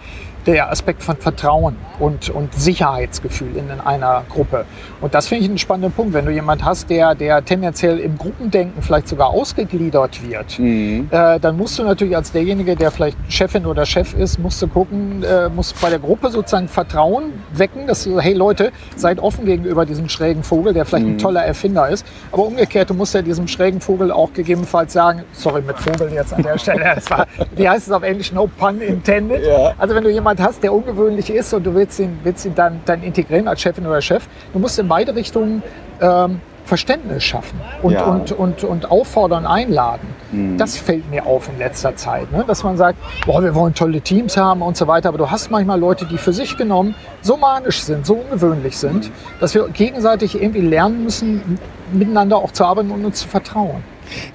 der 0.46 0.70
Aspekt 0.70 1.02
von 1.02 1.16
Vertrauen 1.16 1.76
und, 1.98 2.30
und 2.30 2.54
Sicherheitsgefühl 2.54 3.56
in, 3.56 3.70
in 3.70 3.80
einer 3.80 4.22
Gruppe. 4.28 4.64
Und 5.00 5.14
das 5.14 5.28
finde 5.28 5.44
ich 5.44 5.48
einen 5.48 5.58
spannenden 5.58 5.92
Punkt. 5.92 6.12
Wenn 6.14 6.24
du 6.24 6.32
jemand 6.32 6.64
hast, 6.64 6.88
der, 6.88 7.14
der 7.14 7.44
tendenziell 7.44 7.98
im 7.98 8.16
Gruppendenken 8.16 8.82
vielleicht 8.82 9.08
sogar 9.08 9.30
ausgegliedert 9.30 10.26
wird, 10.28 10.58
mhm. 10.58 11.08
äh, 11.10 11.40
dann 11.40 11.56
musst 11.56 11.78
du 11.78 11.84
natürlich 11.84 12.16
als 12.16 12.32
derjenige, 12.32 12.76
der 12.76 12.90
vielleicht 12.90 13.16
Chefin 13.28 13.66
oder 13.66 13.84
Chef 13.86 14.14
ist, 14.14 14.38
musst 14.38 14.62
du 14.62 14.68
gucken, 14.68 15.22
äh, 15.22 15.48
musst 15.48 15.80
bei 15.80 15.90
der 15.90 15.98
Gruppe 15.98 16.30
sozusagen 16.30 16.68
Vertrauen 16.68 17.32
wecken, 17.52 17.86
dass 17.86 18.04
du, 18.04 18.20
hey 18.20 18.34
Leute, 18.34 18.72
seid 18.94 19.18
offen 19.18 19.46
gegenüber 19.46 19.84
diesem 19.84 20.08
schrägen 20.08 20.42
Vogel, 20.42 20.72
der 20.72 20.84
vielleicht 20.84 21.06
mhm. 21.06 21.12
ein 21.12 21.18
toller 21.18 21.44
Erfinder 21.44 21.88
ist. 21.88 22.06
Aber 22.30 22.46
umgekehrt, 22.46 22.90
du 22.90 22.94
musst 22.94 23.14
ja 23.14 23.22
diesem 23.22 23.48
schrägen 23.48 23.80
Vogel 23.80 24.12
auch 24.12 24.32
gegebenenfalls 24.32 24.92
sagen, 24.92 25.24
sorry 25.32 25.62
mit 25.62 25.78
Vogel 25.78 26.12
jetzt 26.12 26.32
an 26.32 26.42
der 26.42 26.58
Stelle, 26.58 26.84
das 26.94 27.10
war, 27.10 27.26
wie 27.56 27.68
heißt 27.68 27.86
es 27.86 27.92
auf 27.92 28.02
Englisch, 28.02 28.32
no 28.32 28.46
pun 28.46 28.80
intended. 28.80 29.44
Ja. 29.44 29.74
Also 29.78 29.94
wenn 29.94 30.04
du 30.04 30.10
jemand 30.10 30.35
jemand 30.36 30.40
hast, 30.40 30.62
der 30.62 30.72
ungewöhnlich 30.72 31.30
ist 31.30 31.52
und 31.54 31.64
du 31.64 31.74
willst 31.74 31.98
ihn, 31.98 32.18
willst 32.22 32.44
ihn 32.44 32.54
dann, 32.54 32.80
dann 32.84 33.02
integrieren 33.02 33.48
als 33.48 33.60
Chefin 33.60 33.86
oder 33.86 34.00
Chef, 34.00 34.26
du 34.52 34.58
musst 34.58 34.78
in 34.78 34.88
beide 34.88 35.14
Richtungen 35.14 35.62
ähm, 36.00 36.40
Verständnis 36.64 37.22
schaffen 37.22 37.60
und, 37.82 37.92
ja. 37.92 38.04
und, 38.06 38.32
und, 38.32 38.64
und 38.64 38.90
auffordern, 38.90 39.46
einladen. 39.46 40.08
Mhm. 40.32 40.58
Das 40.58 40.76
fällt 40.76 41.08
mir 41.10 41.24
auf 41.24 41.48
in 41.48 41.58
letzter 41.58 41.94
Zeit, 41.94 42.32
ne? 42.32 42.44
dass 42.44 42.64
man 42.64 42.76
sagt, 42.76 42.98
boah, 43.24 43.40
wir 43.42 43.54
wollen 43.54 43.72
tolle 43.72 44.00
Teams 44.00 44.36
haben 44.36 44.62
und 44.62 44.76
so 44.76 44.88
weiter, 44.88 45.10
aber 45.10 45.18
du 45.18 45.30
hast 45.30 45.50
manchmal 45.50 45.78
Leute, 45.78 46.06
die 46.06 46.18
für 46.18 46.32
sich 46.32 46.56
genommen 46.56 46.96
so 47.22 47.36
manisch 47.36 47.82
sind, 47.82 48.04
so 48.04 48.14
ungewöhnlich 48.14 48.76
sind, 48.76 49.06
mhm. 49.06 49.12
dass 49.38 49.54
wir 49.54 49.68
gegenseitig 49.68 50.42
irgendwie 50.42 50.62
lernen 50.62 51.04
müssen, 51.04 51.58
miteinander 51.92 52.36
auch 52.38 52.50
zu 52.50 52.64
arbeiten 52.64 52.90
und 52.90 53.04
uns 53.04 53.20
zu 53.20 53.28
vertrauen. 53.28 53.84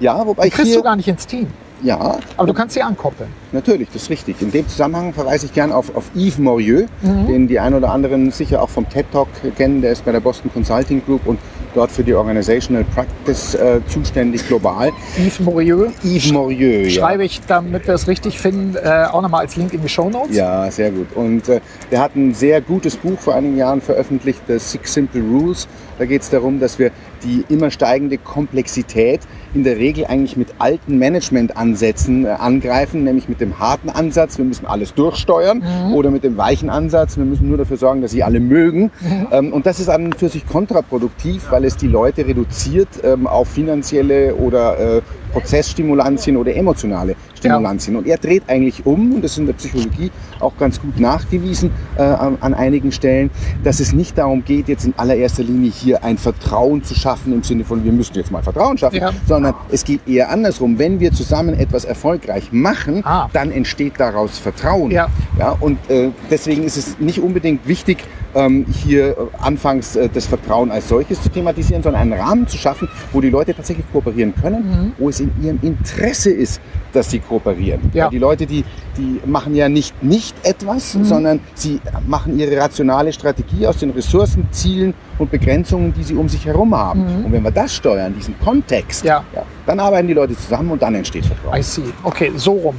Ja, 0.00 0.26
wobei 0.26 0.44
die 0.44 0.50
kriegst 0.50 0.74
du 0.74 0.82
gar 0.82 0.96
nicht 0.96 1.08
ins 1.08 1.26
Team. 1.26 1.48
Ja. 1.82 2.18
Aber 2.36 2.46
du 2.46 2.54
kannst 2.54 2.74
sie 2.74 2.82
ankoppeln. 2.82 3.28
Natürlich, 3.52 3.88
das 3.92 4.02
ist 4.02 4.10
richtig. 4.10 4.40
In 4.40 4.50
dem 4.50 4.68
Zusammenhang 4.68 5.12
verweise 5.12 5.46
ich 5.46 5.52
gerne 5.52 5.74
auf, 5.74 5.94
auf 5.94 6.04
Yves 6.14 6.38
Morieux, 6.38 6.88
mhm. 7.02 7.26
den 7.26 7.48
die 7.48 7.58
ein 7.58 7.74
oder 7.74 7.90
anderen 7.90 8.30
sicher 8.30 8.62
auch 8.62 8.68
vom 8.68 8.88
TED 8.88 9.06
Talk 9.12 9.28
kennen. 9.56 9.82
Der 9.82 9.92
ist 9.92 10.04
bei 10.04 10.12
der 10.12 10.20
Boston 10.20 10.50
Consulting 10.52 11.04
Group 11.04 11.26
und 11.26 11.38
dort 11.74 11.90
für 11.90 12.04
die 12.04 12.14
Organizational 12.14 12.84
Practice 12.94 13.54
äh, 13.54 13.80
zuständig 13.88 14.46
global. 14.46 14.90
Yves 15.18 15.40
Morieux. 15.40 15.90
Yves 16.04 16.32
Morieux, 16.32 16.94
ja. 16.94 17.00
Schreibe 17.00 17.24
ich, 17.24 17.40
damit 17.46 17.86
wir 17.86 17.94
es 17.94 18.06
richtig 18.06 18.38
finden, 18.38 18.76
äh, 18.76 19.06
auch 19.10 19.22
nochmal 19.22 19.42
als 19.42 19.56
Link 19.56 19.72
in 19.72 19.82
die 19.82 19.88
Show 19.88 20.08
Notes. 20.08 20.36
Ja, 20.36 20.70
sehr 20.70 20.90
gut. 20.90 21.08
Und 21.14 21.48
äh, 21.48 21.60
der 21.90 22.00
hat 22.00 22.14
ein 22.14 22.34
sehr 22.34 22.60
gutes 22.60 22.96
Buch 22.96 23.18
vor 23.18 23.34
einigen 23.34 23.56
Jahren 23.56 23.80
veröffentlicht, 23.80 24.40
The 24.46 24.58
Six 24.58 24.92
Simple 24.94 25.22
Rules. 25.22 25.66
Da 25.98 26.06
geht 26.06 26.22
es 26.22 26.30
darum, 26.30 26.60
dass 26.60 26.78
wir 26.78 26.90
die 27.24 27.44
immer 27.48 27.70
steigende 27.70 28.18
Komplexität 28.18 29.20
in 29.54 29.64
der 29.64 29.76
Regel 29.76 30.06
eigentlich 30.06 30.36
mit 30.36 30.48
alten 30.58 30.98
Managementansätzen 30.98 32.24
äh, 32.24 32.28
angreifen, 32.28 33.04
nämlich 33.04 33.28
mit 33.28 33.40
dem 33.40 33.58
harten 33.58 33.90
Ansatz, 33.90 34.38
wir 34.38 34.44
müssen 34.44 34.66
alles 34.66 34.94
durchsteuern, 34.94 35.58
mhm. 35.58 35.94
oder 35.94 36.10
mit 36.10 36.24
dem 36.24 36.36
weichen 36.36 36.70
Ansatz, 36.70 37.16
wir 37.16 37.24
müssen 37.24 37.48
nur 37.48 37.58
dafür 37.58 37.76
sorgen, 37.76 38.02
dass 38.02 38.12
sie 38.12 38.22
alle 38.22 38.40
mögen. 38.40 38.90
Mhm. 39.00 39.28
Ähm, 39.30 39.52
und 39.52 39.66
das 39.66 39.80
ist 39.80 39.88
an 39.88 40.06
und 40.06 40.16
für 40.16 40.28
sich 40.28 40.46
kontraproduktiv, 40.46 41.50
weil 41.50 41.64
es 41.64 41.76
die 41.76 41.88
Leute 41.88 42.26
reduziert 42.26 42.88
ähm, 43.02 43.26
auf 43.26 43.48
finanzielle 43.48 44.34
oder 44.34 44.78
äh, 44.98 45.02
Prozessstimulantien 45.32 46.36
oder 46.36 46.54
emotionale 46.54 47.16
Stimulantien. 47.42 47.94
Ja. 47.94 48.00
Und 48.00 48.06
er 48.06 48.16
dreht 48.18 48.44
eigentlich 48.48 48.86
um, 48.86 49.14
und 49.14 49.24
das 49.24 49.32
ist 49.32 49.38
in 49.38 49.46
der 49.46 49.54
Psychologie 49.54 50.10
auch 50.40 50.56
ganz 50.56 50.80
gut 50.80 50.98
nachgewiesen 50.98 51.70
äh, 51.96 52.02
an, 52.02 52.38
an, 52.40 52.54
einigen 52.54 52.92
Stellen, 52.92 53.30
dass 53.64 53.80
es 53.80 53.92
nicht 53.92 54.18
darum 54.18 54.44
geht, 54.44 54.68
jetzt 54.68 54.84
in 54.84 54.94
allererster 54.96 55.42
Linie 55.42 55.70
hier 55.70 56.04
ein 56.04 56.18
Vertrauen 56.18 56.82
zu 56.84 56.94
schaffen 56.94 57.32
im 57.32 57.42
Sinne 57.42 57.64
von, 57.64 57.84
wir 57.84 57.92
müssen 57.92 58.14
jetzt 58.14 58.30
mal 58.30 58.42
Vertrauen 58.42 58.78
schaffen, 58.78 58.96
ja. 58.96 59.10
sondern 59.26 59.54
es 59.70 59.84
geht 59.84 60.06
eher 60.06 60.30
andersrum. 60.30 60.78
Wenn 60.78 61.00
wir 61.00 61.12
zusammen 61.12 61.58
etwas 61.58 61.84
erfolgreich 61.84 62.52
machen, 62.52 63.02
ah. 63.04 63.28
dann 63.32 63.50
entsteht 63.50 63.94
daraus 63.98 64.38
Vertrauen. 64.38 64.90
Ja. 64.90 65.08
Ja, 65.38 65.56
und 65.60 65.78
äh, 65.90 66.10
deswegen 66.30 66.64
ist 66.64 66.76
es 66.76 66.98
nicht 66.98 67.20
unbedingt 67.20 67.66
wichtig, 67.66 67.98
ähm, 68.34 68.66
hier 68.84 69.10
äh, 69.10 69.14
anfangs 69.40 69.96
äh, 69.96 70.08
das 70.12 70.26
Vertrauen 70.26 70.70
als 70.70 70.88
solches 70.88 71.20
zu 71.22 71.28
thematisieren, 71.28 71.82
sondern 71.82 72.02
einen 72.02 72.12
Rahmen 72.14 72.46
zu 72.46 72.56
schaffen, 72.56 72.88
wo 73.12 73.20
die 73.20 73.30
Leute 73.30 73.54
tatsächlich 73.54 73.86
kooperieren 73.92 74.34
können, 74.40 74.62
Mhm. 74.62 74.92
wo 74.98 75.08
es 75.08 75.20
in 75.20 75.30
ihrem 75.42 75.58
Interesse 75.62 76.30
ist, 76.30 76.60
dass 76.92 77.10
sie 77.10 77.20
kooperieren. 77.20 77.80
Ja. 77.94 78.04
Weil 78.04 78.10
die 78.10 78.18
Leute, 78.18 78.46
die, 78.46 78.64
die 78.98 79.20
machen 79.26 79.54
ja 79.54 79.68
nicht 79.68 80.02
nicht 80.02 80.34
etwas, 80.46 80.94
Mhm. 80.94 81.04
sondern 81.04 81.40
sie 81.54 81.80
machen 82.06 82.38
ihre 82.38 82.56
rationale 82.58 83.12
Strategie 83.12 83.66
aus 83.66 83.78
den 83.78 83.90
Ressourcen, 83.90 84.46
Zielen 84.50 84.92
und 85.18 85.30
Begrenzungen, 85.30 85.92
die 85.94 86.02
sie 86.02 86.14
um 86.14 86.28
sich 86.28 86.44
herum 86.46 86.74
haben. 86.76 87.24
Und 87.24 87.32
wenn 87.32 87.42
wir 87.42 87.50
das 87.50 87.74
steuern, 87.74 88.14
diesen 88.14 88.38
Kontext, 88.40 89.04
Mhm. 89.04 89.08
Ja. 89.08 89.24
dann 89.66 89.80
arbeiten 89.80 90.08
die 90.08 90.14
Leute 90.14 90.36
zusammen 90.36 90.70
und 90.70 90.82
dann 90.82 90.94
entsteht 90.94 91.24
Vertrauen. 91.26 91.58
I 91.58 91.62
see. 91.62 91.82
Okay, 92.02 92.30
so 92.36 92.52
rum. 92.52 92.74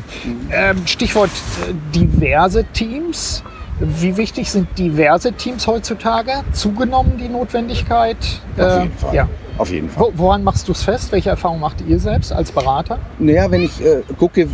Ähm, 0.52 0.78
Stichwort 0.86 1.30
äh, 1.68 1.74
diverse 1.96 2.64
Teams. 2.74 3.44
Wie 3.80 4.16
wichtig 4.18 4.52
sind 4.52 4.68
diverse 4.78 5.34
Teams 5.34 5.66
heutzutage? 5.68 6.32
Zugenommen 6.52 7.14
die 7.18 7.28
Notwendigkeit? 7.28 8.18
Auf 8.58 8.64
Äh, 8.66 8.80
jeden 8.84 8.98
Fall. 8.98 9.16
Ja. 9.16 9.30
Auf 9.58 9.70
jeden 9.70 9.88
Fall. 9.90 10.06
Wo, 10.06 10.12
woran 10.16 10.44
machst 10.44 10.68
du 10.68 10.72
es 10.72 10.82
fest? 10.82 11.12
Welche 11.12 11.30
Erfahrung 11.30 11.60
macht 11.60 11.78
ihr 11.88 12.00
selbst 12.00 12.34
als 12.34 12.52
Berater? 12.52 12.98
Naja, 13.20 13.50
wenn 13.52 13.62
ich 13.62 13.84
äh, 13.86 14.02
gucke, 14.18 14.48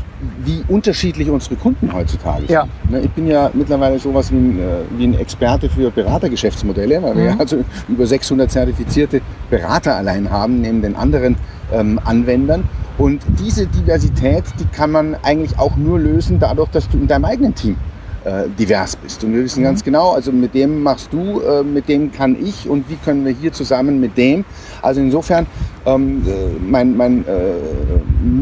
wie 0.44 0.64
unterschiedlich 0.68 1.30
unsere 1.30 1.56
Kunden 1.56 1.94
heutzutage 1.94 2.40
sind. 2.40 2.50
Ja. 2.52 2.68
Ne, 2.90 3.00
ich 3.02 3.10
bin 3.12 3.28
ja 3.28 3.50
mittlerweile 3.54 3.98
sowas 4.00 4.30
wie 4.32 4.36
ein, 4.38 4.60
äh, 4.60 4.64
wie 4.98 5.06
ein 5.08 5.14
Experte 5.18 5.70
für 5.70 5.90
Beratergeschäftsmodelle, 5.92 7.02
weil 7.02 7.16
wir 7.16 7.24
ja 7.26 7.36
also 7.38 7.64
über 7.88 8.06
600 8.06 8.52
zertifizierte 8.52 9.22
Berater 9.50 9.96
allein 9.96 10.30
haben, 10.30 10.60
neben 10.62 10.82
den 10.82 10.96
anderen 10.98 11.38
ähm, 11.72 12.00
Anwendern. 12.04 12.66
Und 12.98 13.22
diese 13.40 13.68
Diversität, 13.68 14.44
die 14.60 14.66
kann 14.66 14.92
man 14.92 15.16
eigentlich 15.24 15.58
auch 15.58 15.78
nur 15.78 15.98
lösen 15.98 16.40
dadurch, 16.40 16.70
dass 16.72 16.90
du 16.90 16.98
in 16.98 17.08
deinem 17.08 17.24
eigenen 17.26 17.56
Team 17.56 17.78
äh, 18.26 18.44
divers 18.58 18.96
bist. 18.96 19.24
Und 19.24 19.34
wir 19.34 19.44
wissen 19.44 19.64
ganz 19.64 19.84
genau, 19.84 20.12
also 20.12 20.32
mit 20.32 20.54
dem 20.54 20.84
machst 20.84 21.12
du, 21.12 21.42
äh, 21.42 21.64
mit 21.64 21.88
dem 21.88 22.12
kann 22.12 22.36
ich 22.42 22.70
und 22.70 22.90
wie 22.90 22.96
können 22.96 23.26
wir 23.26 23.34
hier 23.34 23.52
zusammen 23.52 24.00
mit 24.00 24.18
dem. 24.18 24.46
Also 24.82 25.02
insofern, 25.02 25.46
ähm, 25.86 26.24
äh, 26.28 26.32
mein, 26.60 26.96
mein 26.96 27.26
äh, 27.28 27.54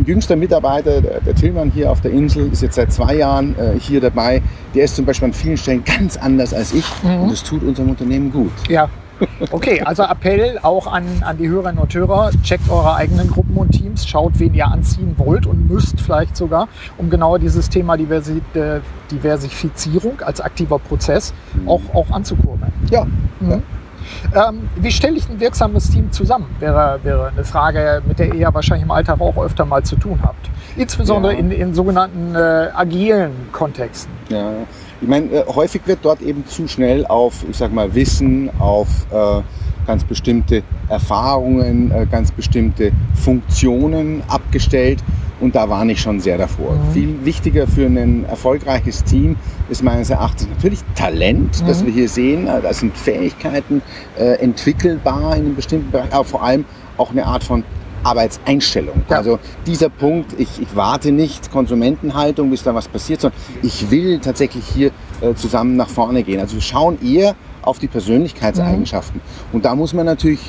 jüngster 0.05 0.35
Mitarbeiter, 0.35 1.01
der, 1.01 1.21
der 1.21 1.35
Tillmann 1.35 1.71
hier 1.71 1.91
auf 1.91 2.01
der 2.01 2.11
Insel, 2.11 2.51
ist 2.51 2.61
jetzt 2.61 2.75
seit 2.75 2.91
zwei 2.91 3.15
Jahren 3.15 3.55
äh, 3.57 3.79
hier 3.79 4.01
dabei. 4.01 4.41
Der 4.73 4.85
ist 4.85 4.95
zum 4.95 5.05
Beispiel 5.05 5.27
an 5.27 5.33
vielen 5.33 5.57
Stellen 5.57 5.83
ganz 5.83 6.17
anders 6.17 6.53
als 6.53 6.73
ich 6.73 6.85
und 7.03 7.31
das 7.31 7.43
tut 7.43 7.63
unserem 7.63 7.89
Unternehmen 7.89 8.31
gut. 8.31 8.51
Ja. 8.69 8.89
Okay, 9.51 9.81
also 9.81 10.03
Appell 10.03 10.59
auch 10.61 10.87
an, 10.87 11.05
an 11.21 11.37
die 11.37 11.47
Hörerinnen 11.49 11.79
und 11.81 11.93
Hörer, 11.93 12.31
checkt 12.43 12.69
eure 12.69 12.95
eigenen 12.95 13.29
Gruppen 13.29 13.55
und 13.57 13.71
Teams, 13.71 14.07
schaut, 14.07 14.33
wen 14.39 14.53
ihr 14.53 14.67
anziehen 14.67 15.15
wollt 15.17 15.45
und 15.45 15.69
müsst 15.69 15.99
vielleicht 16.01 16.35
sogar, 16.37 16.67
um 16.97 17.09
genau 17.09 17.37
dieses 17.37 17.69
Thema 17.69 17.97
Diversi 17.97 18.41
äh, 18.53 18.79
Diversifizierung 19.11 20.21
als 20.21 20.41
aktiver 20.41 20.79
Prozess 20.79 21.33
auch, 21.65 21.81
auch 21.93 22.09
anzukurbeln. 22.11 22.71
Ja, 22.89 23.05
ja. 23.41 23.59
Ähm, 24.49 24.69
wie 24.77 24.91
stelle 24.91 25.17
ich 25.17 25.27
ein 25.29 25.39
wirksames 25.39 25.89
Team 25.91 26.11
zusammen? 26.11 26.45
Wäre, 26.59 26.99
wäre 27.03 27.27
eine 27.27 27.43
Frage, 27.43 28.01
mit 28.07 28.19
der 28.19 28.27
ihr 28.27 28.39
ja 28.39 28.53
wahrscheinlich 28.53 28.83
im 28.85 28.91
Alltag 28.91 29.19
auch 29.19 29.37
öfter 29.37 29.65
mal 29.65 29.83
zu 29.83 29.95
tun 29.97 30.19
habt. 30.23 30.49
Insbesondere 30.77 31.33
Ja. 31.33 31.39
in, 31.39 31.51
in 31.51 31.73
sogenannten 31.73 32.33
äh, 32.35 32.69
agilen 32.73 33.31
Kontexten. 33.51 34.13
Ja, 34.29 34.51
ich 35.01 35.07
meine, 35.07 35.27
äh, 35.27 35.43
häufig 35.47 35.81
wird 35.85 35.99
dort 36.01 36.21
eben 36.21 36.45
zu 36.47 36.67
schnell 36.67 37.05
auf, 37.05 37.45
ich 37.49 37.57
sag 37.57 37.73
mal, 37.73 37.93
Wissen, 37.93 38.49
auf 38.59 38.87
äh, 39.11 39.41
ganz 39.85 40.03
bestimmte 40.03 40.63
Erfahrungen, 40.89 41.91
äh, 41.91 42.05
ganz 42.09 42.31
bestimmte 42.31 42.91
Funktionen 43.15 44.23
abgestellt. 44.27 45.03
Und 45.39 45.55
da 45.55 45.69
warne 45.69 45.91
ich 45.91 46.01
schon 46.01 46.19
sehr 46.19 46.39
davor. 46.39 46.75
Viel 46.93 47.23
wichtiger 47.23 47.67
für 47.67 47.85
ein 47.85 48.25
erfolgreiches 48.25 49.03
Team 49.03 49.35
ist 49.69 49.83
meines 49.83 50.09
Erachtens 50.09 50.49
natürlich 50.49 50.79
Talent, 50.95 51.63
das 51.67 51.85
wir 51.85 51.93
hier 51.93 52.09
sehen. 52.09 52.47
Äh, 52.47 52.61
Da 52.61 52.73
sind 52.73 52.97
Fähigkeiten 52.97 53.83
äh, 54.17 54.39
entwickelbar 54.39 55.35
in 55.35 55.45
einem 55.45 55.55
bestimmten 55.55 55.91
Bereich, 55.91 56.11
aber 56.11 56.25
vor 56.25 56.43
allem 56.43 56.65
auch 56.97 57.11
eine 57.11 57.25
Art 57.25 57.43
von 57.43 57.63
Arbeitseinstellung. 58.07 59.03
Ja. 59.09 59.17
Also 59.17 59.39
dieser 59.65 59.89
Punkt, 59.89 60.39
ich, 60.39 60.61
ich 60.61 60.75
warte 60.75 61.11
nicht 61.11 61.51
Konsumentenhaltung, 61.51 62.49
bis 62.49 62.63
da 62.63 62.73
was 62.73 62.87
passiert, 62.87 63.21
sondern 63.21 63.39
ich 63.61 63.91
will 63.91 64.19
tatsächlich 64.19 64.65
hier 64.65 64.91
äh, 65.21 65.33
zusammen 65.35 65.75
nach 65.75 65.89
vorne 65.89 66.23
gehen. 66.23 66.39
Also 66.39 66.55
wir 66.55 66.61
schauen 66.61 66.97
eher 67.03 67.35
auf 67.61 67.79
die 67.79 67.87
Persönlichkeitseigenschaften. 67.87 69.21
Und 69.51 69.65
da 69.65 69.75
muss 69.75 69.93
man 69.93 70.05
natürlich, 70.05 70.39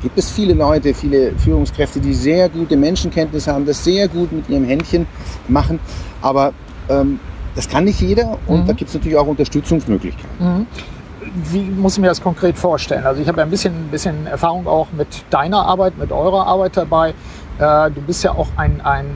gibt 0.00 0.16
es 0.16 0.30
viele 0.30 0.54
Leute, 0.54 0.94
viele 0.94 1.32
Führungskräfte, 1.36 2.00
die 2.00 2.14
sehr 2.14 2.48
gute 2.48 2.76
Menschenkenntnis 2.76 3.48
haben, 3.48 3.66
das 3.66 3.82
sehr 3.82 4.06
gut 4.08 4.30
mit 4.32 4.48
ihrem 4.48 4.64
Händchen 4.64 5.06
machen, 5.48 5.80
aber 6.20 6.52
ähm, 6.88 7.18
das 7.54 7.68
kann 7.68 7.84
nicht 7.84 8.00
jeder 8.00 8.38
und 8.46 8.66
da 8.68 8.72
gibt 8.72 8.88
es 8.88 8.94
natürlich 8.94 9.18
auch 9.18 9.26
Unterstützungsmöglichkeiten. 9.26 10.66
Wie 11.50 11.62
muss 11.62 11.94
ich 11.94 12.00
mir 12.00 12.08
das 12.08 12.22
konkret 12.22 12.58
vorstellen? 12.58 13.04
Also 13.04 13.22
ich 13.22 13.28
habe 13.28 13.38
ja 13.38 13.44
ein 13.44 13.50
bisschen, 13.50 13.74
ein 13.74 13.90
bisschen 13.90 14.26
Erfahrung 14.26 14.66
auch 14.66 14.88
mit 14.92 15.08
deiner 15.30 15.64
Arbeit, 15.66 15.96
mit 15.98 16.12
eurer 16.12 16.46
Arbeit 16.46 16.76
dabei. 16.76 17.14
Äh, 17.58 17.90
du 17.90 18.00
bist 18.00 18.24
ja 18.24 18.32
auch 18.32 18.48
ein, 18.56 18.80
ein 18.80 19.06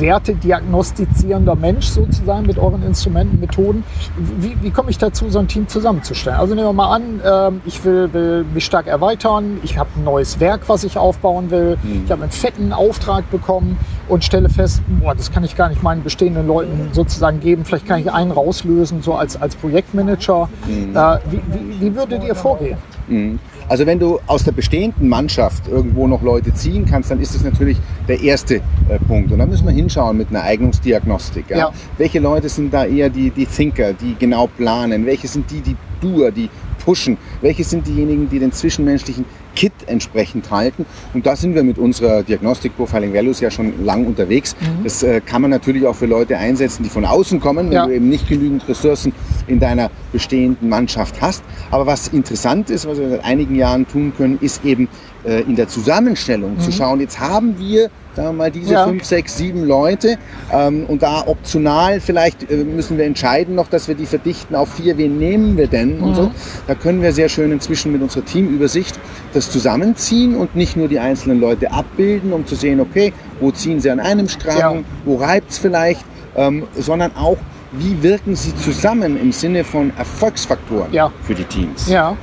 wertediagnostizierender 0.00 1.54
Mensch 1.54 1.86
sozusagen 1.86 2.46
mit 2.46 2.58
euren 2.58 2.82
Instrumenten, 2.82 3.40
Methoden. 3.40 3.84
Wie, 4.16 4.56
wie 4.60 4.70
komme 4.70 4.90
ich 4.90 4.98
dazu, 4.98 5.28
so 5.30 5.38
ein 5.38 5.48
Team 5.48 5.68
zusammenzustellen? 5.68 6.38
Also 6.38 6.54
nehmen 6.54 6.68
wir 6.68 6.72
mal 6.72 6.94
an, 6.94 7.20
ähm, 7.24 7.60
ich 7.64 7.84
will, 7.84 8.12
will 8.12 8.44
mich 8.52 8.64
stark 8.64 8.86
erweitern, 8.86 9.58
ich 9.62 9.78
habe 9.78 9.90
ein 9.96 10.04
neues 10.04 10.40
Werk, 10.40 10.68
was 10.68 10.84
ich 10.84 10.98
aufbauen 10.98 11.50
will, 11.50 11.76
ich 12.04 12.10
habe 12.10 12.22
einen 12.22 12.32
fetten 12.32 12.72
Auftrag 12.72 13.30
bekommen 13.30 13.78
und 14.08 14.24
stelle 14.24 14.48
fest, 14.48 14.82
boah, 15.00 15.14
das 15.14 15.32
kann 15.32 15.44
ich 15.44 15.56
gar 15.56 15.68
nicht 15.68 15.82
meinen 15.82 16.02
bestehenden 16.02 16.46
Leuten 16.46 16.90
sozusagen 16.92 17.40
geben. 17.40 17.64
Vielleicht 17.64 17.86
kann 17.86 18.00
ich 18.00 18.12
einen 18.12 18.30
rauslösen, 18.30 19.02
so 19.02 19.14
als, 19.14 19.40
als 19.40 19.56
Projektmanager. 19.56 20.48
Äh, 20.68 21.18
wie, 21.30 21.40
wie, 21.48 21.80
wie 21.80 21.96
würdet 21.96 22.24
ihr 22.24 22.34
vorgehen? 22.34 22.78
Mhm. 23.08 23.38
Also 23.68 23.86
wenn 23.86 23.98
du 23.98 24.20
aus 24.26 24.44
der 24.44 24.52
bestehenden 24.52 25.08
Mannschaft 25.08 25.68
irgendwo 25.68 26.06
noch 26.06 26.22
Leute 26.22 26.52
ziehen 26.54 26.84
kannst, 26.84 27.10
dann 27.10 27.20
ist 27.20 27.34
das 27.34 27.42
natürlich 27.42 27.78
der 28.08 28.20
erste 28.20 28.56
äh, 28.56 28.60
Punkt. 29.08 29.32
Und 29.32 29.38
da 29.38 29.46
müssen 29.46 29.66
wir 29.66 29.72
hinschauen 29.72 30.16
mit 30.16 30.28
einer 30.30 30.42
Eignungsdiagnostik. 30.42 31.46
Ja? 31.48 31.58
Ja. 31.58 31.72
Welche 31.98 32.18
Leute 32.18 32.48
sind 32.48 32.72
da 32.72 32.84
eher 32.84 33.08
die, 33.08 33.30
die 33.30 33.46
Thinker, 33.46 33.92
die 33.92 34.16
genau 34.18 34.46
planen? 34.46 35.06
Welche 35.06 35.28
sind 35.28 35.50
die, 35.50 35.60
die 35.60 35.76
Doer, 36.00 36.30
die 36.30 36.50
pushen? 36.84 37.16
Welche 37.40 37.64
sind 37.64 37.86
diejenigen, 37.86 38.28
die 38.28 38.38
den 38.38 38.52
zwischenmenschlichen 38.52 39.24
Kit 39.54 39.72
entsprechend 39.86 40.50
halten? 40.50 40.86
Und 41.14 41.26
da 41.26 41.36
sind 41.36 41.54
wir 41.54 41.62
mit 41.62 41.78
unserer 41.78 42.22
Diagnostik 42.22 42.76
Profiling 42.76 43.12
Values 43.14 43.40
ja 43.40 43.50
schon 43.50 43.84
lang 43.84 44.06
unterwegs. 44.06 44.56
Das 44.82 45.02
äh, 45.02 45.20
kann 45.20 45.42
man 45.42 45.50
natürlich 45.50 45.86
auch 45.86 45.94
für 45.94 46.06
Leute 46.06 46.36
einsetzen, 46.38 46.82
die 46.82 46.88
von 46.90 47.04
außen 47.04 47.40
kommen, 47.40 47.66
wenn 47.66 47.72
Ja. 47.72 47.86
du 47.86 47.94
eben 47.94 48.08
nicht 48.08 48.28
genügend 48.28 48.68
Ressourcen 48.68 49.12
in 49.46 49.60
deiner 49.60 49.90
bestehenden 50.12 50.68
Mannschaft 50.68 51.20
hast. 51.20 51.42
Aber 51.70 51.86
was 51.86 52.08
interessant 52.08 52.70
ist, 52.70 52.86
was 52.86 52.98
wir 52.98 53.08
seit 53.10 53.24
einigen 53.24 53.54
Jahren 53.56 53.86
tun 53.86 54.12
können, 54.16 54.38
ist 54.40 54.64
eben 54.64 54.88
äh, 55.24 55.40
in 55.42 55.56
der 55.56 55.68
Zusammenstellung 55.68 56.58
zu 56.58 56.72
schauen, 56.72 57.00
jetzt 57.00 57.20
haben 57.20 57.58
wir 57.58 57.90
sagen 58.14 58.28
wir 58.28 58.32
mal, 58.32 58.50
diese 58.50 58.74
Ja. 58.74 58.86
fünf, 58.86 59.04
sechs, 59.04 59.36
sieben 59.36 59.64
Leute 59.64 60.18
ähm, 60.52 60.84
und 60.86 61.02
da 61.02 61.24
optional 61.26 62.00
vielleicht 62.00 62.50
äh, 62.50 62.56
müssen 62.64 62.96
wir 62.98 63.04
entscheiden 63.04 63.54
noch, 63.54 63.68
dass 63.68 63.88
wir 63.88 63.94
die 63.94 64.06
verdichten 64.06 64.54
auf 64.54 64.72
vier, 64.74 64.96
wen 64.98 65.18
nehmen 65.18 65.56
wir 65.56 65.66
denn 65.66 65.98
und 66.00 66.14
so. 66.14 66.30
Da 66.66 66.74
können 66.74 67.02
wir 67.02 67.12
sehr 67.12 67.28
schön 67.28 67.50
inzwischen 67.52 67.92
mit 67.92 68.02
unserer 68.02 68.24
Teamübersicht 68.24 68.98
das 69.32 69.50
zusammenziehen 69.50 70.36
und 70.36 70.54
nicht 70.54 70.76
nur 70.76 70.88
die 70.88 70.98
einzelnen 71.00 71.40
Leute 71.40 71.72
abbilden, 71.72 72.32
um 72.32 72.46
zu 72.46 72.54
sehen, 72.54 72.80
okay, 72.80 73.12
wo 73.40 73.50
ziehen 73.50 73.80
sie 73.80 73.90
an 73.90 74.00
einem 74.00 74.28
Strang, 74.28 74.58
Ja. 74.58 74.74
wo 75.04 75.16
reibt 75.16 75.50
es 75.50 75.58
vielleicht, 75.58 76.04
ähm, 76.36 76.64
sondern 76.78 77.10
auch, 77.16 77.36
wie 77.72 78.00
wirken 78.02 78.36
sie 78.36 78.54
zusammen 78.54 79.20
im 79.20 79.32
Sinne 79.32 79.64
von 79.64 79.92
Erfolgsfaktoren 79.98 80.92
Ja. 80.92 81.10
für 81.22 81.34
die 81.34 81.44
Teams. 81.44 81.88
Ja, 81.88 82.16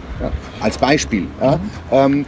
als 0.62 0.78
Beispiel. 0.78 1.28
Ja. 1.42 1.60
Ähm, 1.92 2.26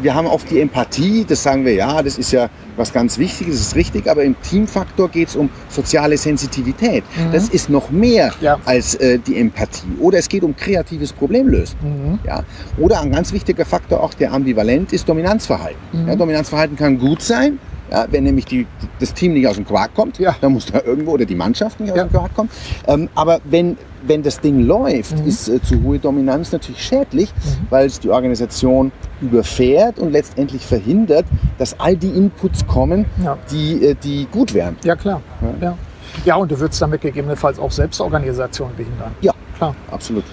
wir 0.00 0.14
haben 0.14 0.26
oft 0.26 0.50
die 0.50 0.58
Empathie, 0.60 1.24
das 1.28 1.42
sagen 1.42 1.64
wir 1.66 1.74
ja, 1.74 2.02
das 2.02 2.16
ist 2.16 2.32
ja 2.32 2.48
was 2.76 2.92
ganz 2.92 3.18
Wichtiges, 3.18 3.56
das 3.56 3.66
ist 3.68 3.76
richtig, 3.76 4.08
aber 4.10 4.22
im 4.24 4.34
Teamfaktor 4.42 5.08
geht 5.08 5.28
es 5.28 5.36
um 5.36 5.48
soziale 5.68 6.16
Sensitivität. 6.16 7.04
Das 7.32 7.48
ist 7.48 7.68
noch 7.70 7.90
mehr 7.90 8.32
Ja. 8.40 8.58
als 8.64 8.94
äh, 8.96 9.18
die 9.18 9.38
Empathie. 9.38 9.86
Oder 10.00 10.18
es 10.18 10.28
geht 10.28 10.42
um 10.42 10.56
kreatives 10.56 11.12
Problemlösen. 11.12 12.18
Ja. 12.24 12.44
Oder 12.78 13.00
ein 13.00 13.10
ganz 13.12 13.32
wichtiger 13.32 13.64
Faktor 13.64 14.02
auch, 14.02 14.14
der 14.14 14.32
ambivalent 14.32 14.92
ist, 14.92 15.08
Dominanzverhalten. 15.08 15.78
Ja, 16.06 16.16
Dominanzverhalten 16.16 16.76
kann 16.76 16.98
gut 16.98 17.22
sein, 17.22 17.58
ja, 17.92 18.06
wenn 18.10 18.24
nämlich 18.24 18.46
die, 18.46 18.66
das 19.00 19.12
Team 19.12 19.34
nicht 19.34 19.46
aus 19.46 19.56
dem 19.56 19.66
Quark 19.66 19.94
kommt, 19.94 20.18
Ja. 20.18 20.34
dann 20.40 20.52
muss 20.54 20.64
da 20.66 20.80
irgendwo, 20.82 21.12
oder 21.12 21.26
die 21.26 21.34
Mannschaft 21.34 21.78
nicht 21.78 21.90
aus 21.92 21.96
Ja. 21.98 22.04
dem 22.04 22.10
Quark 22.10 22.34
kommen. 22.34 22.48
Ähm, 22.86 23.08
aber 23.14 23.40
wenn, 23.44 23.76
wenn 24.06 24.22
das 24.22 24.40
Ding 24.40 24.60
läuft, 24.66 25.20
ist 25.26 25.48
äh, 25.48 25.60
zu 25.62 25.82
hohe 25.82 25.98
Dominanz 25.98 26.52
natürlich 26.52 26.82
schädlich, 26.82 27.32
weil 27.68 27.86
es 27.86 28.00
die 28.00 28.08
Organisation 28.08 28.90
überfährt 29.20 29.98
und 29.98 30.10
letztendlich 30.12 30.64
verhindert, 30.64 31.26
dass 31.58 31.78
all 31.78 31.96
die 31.96 32.08
Inputs 32.10 32.66
kommen, 32.66 33.04
Ja. 33.22 33.36
die, 33.50 33.84
äh, 33.84 33.94
die 34.02 34.26
gut 34.32 34.54
wären. 34.54 34.76
ja 34.84 34.96
klar. 34.96 35.20
Ja. 35.60 35.76
ja, 36.24 36.36
und 36.36 36.50
du 36.50 36.58
würdest 36.58 36.80
damit 36.80 37.02
gegebenenfalls 37.02 37.58
auch 37.58 37.70
Selbstorganisation 37.70 38.70
behindern. 38.76 39.12
Ja, 39.20 39.32
Klar. 39.58 39.74
absolut. 39.90 40.24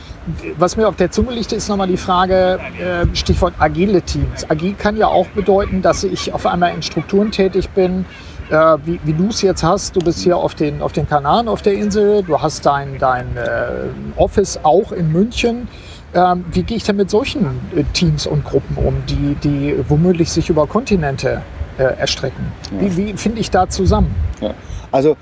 Was 0.58 0.78
mir 0.78 0.88
auf 0.88 0.96
der 0.96 1.12
Zunge 1.12 1.32
liegt, 1.32 1.52
ist 1.52 1.70
nochmal 1.70 1.88
die 1.88 1.98
Frage, 1.98 2.60
äh, 2.80 3.16
Stichwort 3.16 3.54
agile 3.60 4.02
Teams. 4.02 4.50
Agil 4.50 4.74
kann 4.74 4.98
ja 4.98 5.08
auch 5.08 5.28
bedeuten, 5.28 5.82
dass 5.82 6.04
ich 6.04 6.34
auf 6.34 6.46
einmal 6.46 6.74
in 6.74 6.82
Strukturen 6.82 7.32
tätig 7.32 7.70
bin, 7.70 8.06
äh, 8.50 8.78
wie, 8.86 9.00
wie 9.04 9.14
du 9.14 9.28
es 9.28 9.42
jetzt 9.42 9.64
hast. 9.64 9.96
Du 9.96 10.00
bist 10.00 10.20
hier 10.20 10.38
auf 10.38 10.56
den, 10.56 10.82
auf 10.82 10.92
den 10.92 11.08
Kanaren 11.08 11.48
auf 11.48 11.62
der 11.62 11.74
Insel, 11.74 12.24
du 12.24 12.42
hast 12.42 12.66
dein, 12.66 12.98
dein 12.98 13.38
äh, 13.38 13.90
Office 14.18 14.60
auch 14.64 14.92
in 14.92 15.12
München. 15.12 15.68
Ähm, 16.14 16.46
wie 16.52 16.64
gehe 16.64 16.78
ich 16.78 16.84
denn 16.84 16.96
mit 16.96 17.10
solchen 17.10 17.46
äh, 17.76 17.84
Teams 17.94 18.26
und 18.26 18.44
Gruppen 18.44 18.78
um, 18.78 18.96
die, 19.08 19.36
die 19.44 19.76
womöglich 19.88 20.32
sich 20.32 20.50
über 20.50 20.66
Kontinente 20.66 21.42
äh, 21.78 21.84
erstrecken? 21.84 22.52
Ja. 22.72 22.82
Wie, 22.82 22.98
wie 22.98 23.14
finde 23.14 23.42
ich 23.42 23.52
da 23.52 23.70
zusammen? 23.70 24.16
Ja. 24.42 24.54
Also 24.92 25.18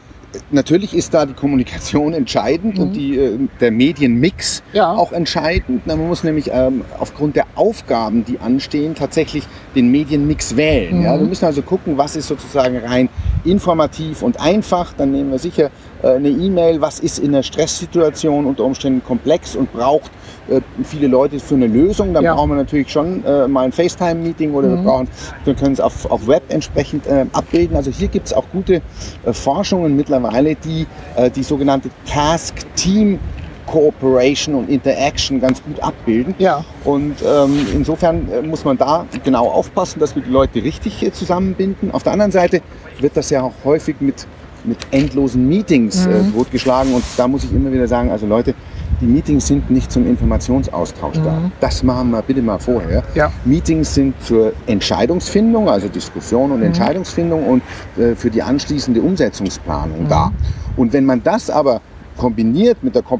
natürlich 0.52 0.94
ist 0.96 1.14
da 1.14 1.26
die 1.26 1.34
Kommunikation 1.34 2.14
entscheidend 2.14 2.80
und 2.80 2.94
die, 2.94 3.18
äh, 3.18 3.38
der 3.60 3.72
Medienmix 3.72 4.62
Ja. 4.74 4.92
auch 4.92 5.12
entscheidend. 5.12 5.84
Na, 5.86 5.96
Man 5.96 6.08
muss 6.08 6.24
nämlich 6.24 6.50
ähm, 6.54 6.84
aufgrund 7.00 7.36
der 7.36 7.46
Aufgaben, 7.56 8.26
die 8.26 8.40
anstehen, 8.40 8.96
tatsächlich 8.96 9.44
den 9.76 9.90
Medienmix 9.92 10.56
wählen. 10.56 11.02
Ja? 11.02 11.18
Wir 11.20 11.26
müssen 11.26 11.46
also 11.46 11.62
gucken, 11.62 11.98
was 11.98 12.16
ist 12.16 12.28
sozusagen 12.28 12.78
rein 12.78 13.10
informativ 13.46 14.22
und 14.22 14.40
einfach. 14.40 14.94
Dann 14.98 15.12
nehmen 15.12 15.32
wir 15.32 15.40
sicher 15.40 15.70
eine 16.04 16.30
E-Mail, 16.30 16.82
was 16.82 17.00
ist 17.00 17.20
in 17.20 17.30
einer 17.30 17.44
Stresssituation 17.44 18.46
unter 18.46 18.64
Umständen 18.64 19.04
komplex 19.04 19.56
und 19.56 19.72
braucht 19.74 20.12
äh, 20.50 20.62
viele 20.84 21.08
Leute 21.08 21.40
für 21.40 21.56
eine 21.56 21.68
Lösung. 21.68 22.14
Dann 22.14 22.24
Ja. 22.24 22.36
brauchen 22.36 22.52
wir 22.52 22.56
natürlich 22.58 22.92
schon 22.92 23.24
äh, 23.26 23.48
mal 23.48 23.66
ein 23.66 23.72
FaceTime-Meeting 23.72 24.54
oder 24.54 24.70
wir 24.70 24.78
brauchen, 24.78 25.08
wir 25.44 25.54
können 25.56 25.74
es 25.74 25.80
auf, 25.80 26.10
auf 26.10 26.28
Web 26.28 26.44
entsprechend 26.50 27.08
äh, 27.08 27.26
abbilden. 27.34 27.76
Also 27.76 27.92
hier 27.92 28.08
gibt 28.08 28.28
es 28.28 28.34
auch 28.34 28.46
gute 28.52 28.82
äh, 29.26 29.34
Forschungen 29.34 29.96
mittlerweile, 29.96 30.56
die 30.56 30.86
äh, 31.16 31.30
die 31.30 31.44
sogenannte 31.44 31.90
Task-Team 32.06 33.20
Cooperation 33.68 34.56
und 34.56 34.70
Interaction 34.70 35.40
ganz 35.42 35.62
gut 35.62 35.80
abbilden. 35.82 36.34
Ja. 36.40 36.64
Und 36.86 37.16
ähm, 37.22 37.68
insofern 37.74 38.32
äh, 38.32 38.42
muss 38.42 38.64
man 38.64 38.78
da 38.78 39.06
genau 39.26 39.48
aufpassen, 39.50 40.00
dass 40.00 40.16
wir 40.16 40.24
die 40.24 40.32
Leute 40.32 40.64
richtig 40.64 41.04
äh, 41.04 41.12
zusammenbinden. 41.12 41.92
Auf 41.92 42.04
der 42.04 42.14
anderen 42.14 42.32
Seite 42.32 42.62
wird 43.00 43.16
das 43.18 43.30
ja 43.30 43.44
auch 43.44 43.54
häufig 43.66 43.98
mit, 44.00 44.26
mit 44.68 44.78
endlosen 44.92 45.48
Meetings 45.48 46.06
äh, 46.06 46.24
totgeschlagen. 46.36 46.94
Und 46.94 47.04
da 47.16 47.28
muss 47.28 47.44
ich 47.44 47.52
immer 47.54 47.72
wieder 47.72 47.88
sagen, 47.88 48.12
also 48.12 48.26
Leute, 48.28 48.54
die 49.02 49.06
Meetings 49.06 49.48
sind 49.48 49.70
nicht 49.70 49.92
zum 49.92 50.08
Informationsaustausch 50.08 51.18
da. 51.24 51.52
Das 51.60 51.84
machen 51.84 52.12
wir 52.12 52.22
bitte 52.22 52.42
mal 52.42 52.58
vorher. 52.58 53.04
Ja. 53.14 53.32
Meetings 53.46 53.94
sind 53.94 54.16
zur 54.24 54.54
Entscheidungsfindung, 54.66 55.70
also 55.70 55.88
Diskussion 55.88 56.52
und 56.52 56.64
Entscheidungsfindung 56.64 57.44
und 57.48 57.62
äh, 57.98 58.16
für 58.16 58.30
die 58.32 58.42
anschließende 58.42 59.02
Umsetzungsplanung 59.02 60.08
da. 60.10 60.32
Und 60.76 60.94
wenn 60.94 61.06
man 61.06 61.22
das 61.24 61.50
aber 61.50 61.82
kombiniert 62.18 62.84
mit 62.84 62.96
der 62.96 63.04
Kom 63.04 63.20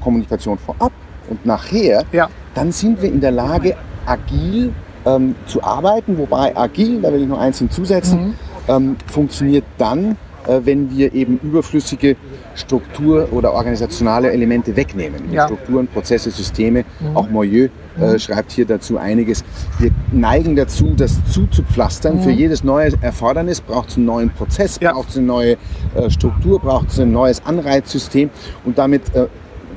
Kommunikation 0.00 0.58
vorab 0.58 0.92
und 1.28 1.44
nachher, 1.44 2.04
Ja. 2.12 2.28
dann 2.54 2.72
sind 2.72 3.02
wir 3.02 3.10
in 3.12 3.20
der 3.20 3.32
Lage, 3.32 3.76
agil 4.06 4.72
ähm, 5.04 5.34
zu 5.46 5.62
arbeiten. 5.62 6.16
Wobei 6.16 6.56
agil, 6.56 7.02
da 7.02 7.12
will 7.12 7.22
ich 7.22 7.28
noch 7.28 7.38
eins 7.38 7.58
hinzusetzen, 7.58 8.34
ähm, 8.68 8.96
funktioniert 9.06 9.64
dann, 9.76 10.12
äh, 10.12 10.14
wenn 10.62 10.90
wir 10.96 11.14
eben 11.14 11.38
überflüssige 11.42 12.16
Struktur- 12.54 13.28
oder 13.32 13.52
organisationale 13.52 14.32
Elemente 14.32 14.74
wegnehmen. 14.74 15.32
Ja. 15.32 15.46
Strukturen, 15.46 15.86
Prozesse, 15.86 16.30
Systeme, 16.30 16.84
auch 17.14 17.28
Moyeux 17.30 17.70
äh, 18.00 18.18
schreibt 18.18 18.52
hier 18.52 18.66
dazu 18.66 18.98
einiges. 18.98 19.44
Wir 19.78 19.90
neigen 20.12 20.56
dazu, 20.56 20.94
das 20.96 21.24
zuzupflastern. 21.32 22.20
Für 22.20 22.30
jedes 22.30 22.64
neue 22.64 22.92
Erfordernis 23.00 23.60
braucht 23.60 23.90
es 23.90 23.96
einen 23.96 24.06
neuen 24.06 24.30
Prozess, 24.30 24.78
Ja. 24.80 24.92
braucht 24.92 25.10
es 25.10 25.16
eine 25.16 25.26
neue 25.26 25.52
äh, 25.94 26.08
Struktur, 26.10 26.60
braucht 26.60 26.88
es 26.88 26.98
ein 27.00 27.12
neues 27.12 27.44
Anreizsystem 27.44 28.30
und 28.64 28.78
damit 28.78 29.02
äh, 29.14 29.26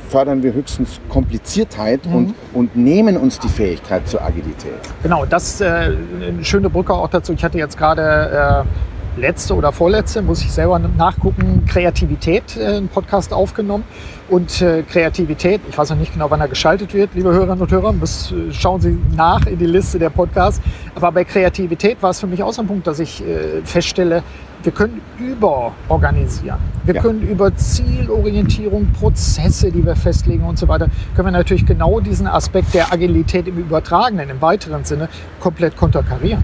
fördern 0.09 0.43
wir 0.43 0.53
höchstens 0.53 0.99
Kompliziertheit 1.07 2.01
und, 2.05 2.33
und 2.53 2.75
nehmen 2.75 3.15
uns 3.15 3.39
die 3.39 3.47
Fähigkeit 3.47 4.07
zur 4.09 4.21
Agilität. 4.21 4.73
Genau, 5.03 5.25
das 5.25 5.53
ist 5.53 5.61
äh, 5.61 5.65
eine 5.65 6.43
schöne 6.43 6.69
Brücke 6.69 6.93
auch 6.93 7.07
dazu. 7.07 7.31
Ich 7.31 7.43
hatte 7.43 7.57
jetzt 7.57 7.77
gerade 7.77 8.65
äh, 8.65 8.90
letzte 9.17 9.55
oder 9.55 9.71
vorletzte, 9.71 10.21
muss 10.21 10.41
ich 10.41 10.51
selber 10.51 10.79
nachgucken, 10.79 11.65
Kreativität, 11.65 12.57
äh, 12.57 12.65
einen 12.65 12.87
Podcast 12.87 13.33
aufgenommen. 13.33 13.83
Und 14.31 14.61
äh, 14.61 14.83
Kreativität, 14.83 15.59
ich 15.69 15.77
weiß 15.77 15.89
noch 15.89 15.97
nicht 15.97 16.13
genau, 16.13 16.31
wann 16.31 16.39
er 16.39 16.47
geschaltet 16.47 16.93
wird, 16.93 17.09
liebe 17.15 17.33
Hörerinnen 17.33 17.59
und 17.59 17.69
Hörer, 17.69 17.91
müssen, 17.91 18.49
äh, 18.49 18.53
schauen 18.53 18.79
Sie 18.79 18.97
nach 19.13 19.45
in 19.45 19.59
die 19.59 19.65
Liste 19.65 19.99
der 19.99 20.09
Podcasts. 20.09 20.61
Aber 20.95 21.11
bei 21.11 21.25
Kreativität 21.25 22.01
war 22.01 22.11
es 22.11 22.21
für 22.21 22.27
mich 22.27 22.41
auch 22.41 22.53
so 22.53 22.61
ein 22.61 22.67
Punkt, 22.67 22.87
dass 22.87 22.99
ich 22.99 23.21
äh, 23.21 23.61
feststelle, 23.65 24.23
wir 24.63 24.71
können 24.71 25.01
überorganisieren. 25.19 26.59
Wir 26.85 26.95
Ja. 26.95 27.01
können 27.01 27.23
über 27.23 27.53
Zielorientierung, 27.53 28.93
Prozesse, 28.93 29.69
die 29.69 29.85
wir 29.85 29.97
festlegen 29.97 30.45
und 30.45 30.57
so 30.57 30.65
weiter, 30.69 30.87
können 31.13 31.27
wir 31.27 31.31
natürlich 31.31 31.65
genau 31.65 31.99
diesen 31.99 32.27
Aspekt 32.27 32.73
der 32.73 32.93
Agilität 32.93 33.49
im 33.49 33.57
übertragenen, 33.57 34.29
im 34.29 34.41
weiteren 34.41 34.85
Sinne 34.85 35.09
komplett 35.41 35.75
konterkarieren. 35.75 36.41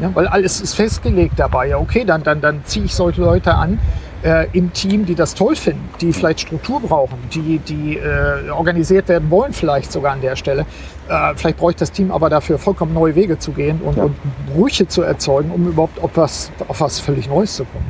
Ja, 0.00 0.10
weil 0.14 0.26
alles 0.26 0.60
ist 0.60 0.74
festgelegt 0.74 1.34
dabei. 1.36 1.68
Ja, 1.68 1.78
okay, 1.78 2.04
dann, 2.04 2.24
dann, 2.24 2.40
dann 2.40 2.64
ziehe 2.64 2.86
ich 2.86 2.94
solche 2.94 3.20
Leute 3.20 3.54
an 3.54 3.78
äh, 4.22 4.46
im 4.52 4.72
Team, 4.72 5.06
die 5.06 5.14
das 5.14 5.34
toll 5.34 5.56
finden, 5.56 5.88
die 6.00 6.12
vielleicht 6.12 6.40
Struktur 6.40 6.80
brauchen, 6.80 7.18
die, 7.32 7.58
die 7.58 7.96
äh, 7.96 8.50
organisiert 8.50 9.08
werden 9.08 9.30
wollen, 9.30 9.52
vielleicht 9.52 9.92
sogar 9.92 10.12
an 10.12 10.20
der 10.20 10.36
Stelle. 10.36 10.66
Äh, 11.08 11.34
vielleicht 11.36 11.56
brauche 11.56 11.70
ich 11.70 11.76
das 11.76 11.90
Team 11.92 12.10
aber 12.10 12.28
dafür 12.30 12.58
vollkommen 12.58 12.92
neue 12.94 13.14
Wege 13.14 13.38
zu 13.38 13.52
gehen 13.52 13.80
und, 13.82 13.96
Ja. 13.96 14.04
und 14.04 14.16
Brüche 14.54 14.86
zu 14.86 15.02
erzeugen, 15.02 15.50
um 15.50 15.68
überhaupt 15.68 16.02
auf 16.02 16.10
was, 16.14 16.50
auf 16.68 16.80
was 16.80 17.00
völlig 17.00 17.28
Neues 17.28 17.56
zu 17.56 17.64
kommen. 17.64 17.84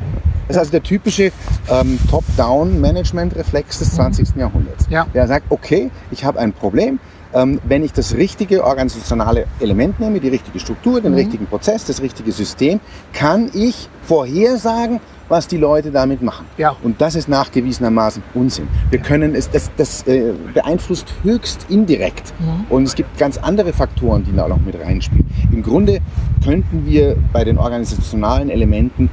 Das 0.47 0.57
ist 0.57 0.59
also 0.59 0.71
der 0.71 0.83
typische 0.83 1.31
ähm, 1.69 1.97
Top-Down-Management-Reflex 2.09 3.79
des 3.79 3.95
20. 3.95 4.35
Jahrhunderts. 4.35 4.85
Ja. 4.89 5.05
Der 5.13 5.27
sagt, 5.27 5.45
okay, 5.49 5.89
ich 6.11 6.25
habe 6.25 6.39
ein 6.39 6.51
Problem. 6.53 6.99
Ähm, 7.33 7.61
wenn 7.63 7.81
ich 7.83 7.93
das 7.93 8.15
richtige 8.15 8.65
organisationale 8.65 9.45
Element 9.61 10.01
nehme, 10.01 10.19
die 10.19 10.27
richtige 10.27 10.59
Struktur, 10.59 10.99
den 10.99 11.13
richtigen 11.13 11.45
Prozess, 11.45 11.85
das 11.85 12.01
richtige 12.01 12.33
System, 12.33 12.81
kann 13.13 13.49
ich 13.53 13.87
vorhersagen, 14.03 14.99
was 15.31 15.47
die 15.47 15.57
Leute 15.57 15.91
damit 15.91 16.21
machen. 16.21 16.45
Ja. 16.57 16.75
Und 16.83 17.01
das 17.01 17.15
ist 17.15 17.27
nachgewiesenermaßen 17.27 18.21
Unsinn. 18.33 18.67
Wir 18.89 18.99
können 18.99 19.33
es, 19.33 19.49
das, 19.49 19.71
das 19.77 20.05
äh, 20.05 20.33
beeinflusst 20.53 21.13
höchst 21.23 21.65
indirekt. 21.69 22.33
Und 22.69 22.83
es 22.83 22.95
gibt 22.95 23.17
ganz 23.17 23.37
andere 23.37 23.71
Faktoren, 23.73 24.23
die 24.23 24.35
da 24.35 24.47
noch 24.47 24.59
mit 24.59 24.79
reinspielen. 24.79 25.25
Im 25.51 25.63
Grunde 25.63 25.99
könnten 26.43 26.85
wir 26.85 27.15
bei 27.31 27.43
den 27.43 27.57
organisationalen 27.57 28.49
Elementen 28.49 29.09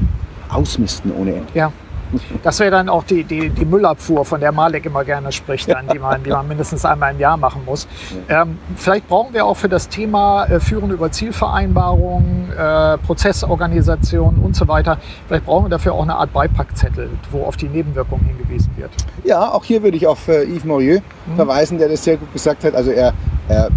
ausmisten 0.49 1.13
ohne 1.13 1.35
Ende. 1.35 1.47
Ja. 1.55 1.73
Das 2.43 2.59
wäre 2.61 2.71
dann 2.71 2.89
auch 2.89 3.05
die, 3.05 3.25
die, 3.25 3.51
die 3.51 3.65
Müllabfuhr, 3.65 4.25
von 4.25 4.41
der 4.41 4.53
Malek 4.53 4.87
immer 4.87 5.05
gerne 5.05 5.33
spricht, 5.33 5.71
dann, 5.71 5.89
die, 5.89 5.99
man, 5.99 6.23
die 6.23 6.31
man 6.31 6.47
mindestens 6.49 6.85
einmal 6.85 7.13
im 7.13 7.21
Jahr 7.21 7.37
machen 7.37 7.63
muss. 7.65 7.87
Ähm, 8.29 8.59
vielleicht 8.77 9.09
brauchen 9.09 9.35
wir 9.35 9.45
auch 9.47 9.57
für 9.57 9.69
das 9.69 9.89
Thema 9.89 10.45
äh, 10.47 10.61
Führen 10.61 10.91
über 10.91 11.11
Zielvereinbarungen, 11.11 12.53
äh, 12.53 12.99
Prozessorganisation 12.99 14.37
und 14.37 14.57
so 14.57 14.69
weiter, 14.69 14.99
vielleicht 15.27 15.47
brauchen 15.47 15.67
wir 15.67 15.71
dafür 15.71 15.95
auch 15.95 16.03
eine 16.03 16.17
Art 16.17 16.33
Beipackzettel, 16.33 17.11
wo 17.31 17.45
auf 17.45 17.57
die 17.57 17.69
Nebenwirkungen 17.69 18.25
hingewiesen 18.25 18.73
wird. 18.77 18.91
Ja, 19.25 19.53
auch 19.53 19.65
hier 19.65 19.83
würde 19.83 19.97
ich 19.97 20.07
auf 20.07 20.29
äh, 20.29 20.45
Yves 20.45 20.65
Morieux 20.65 21.03
verweisen, 21.37 21.79
der 21.79 21.89
das 21.89 22.05
sehr 22.05 22.17
gut 22.17 22.33
gesagt 22.33 22.65
hat. 22.65 22.75
Also 22.75 22.91
er, 22.91 23.13
er 23.49 23.69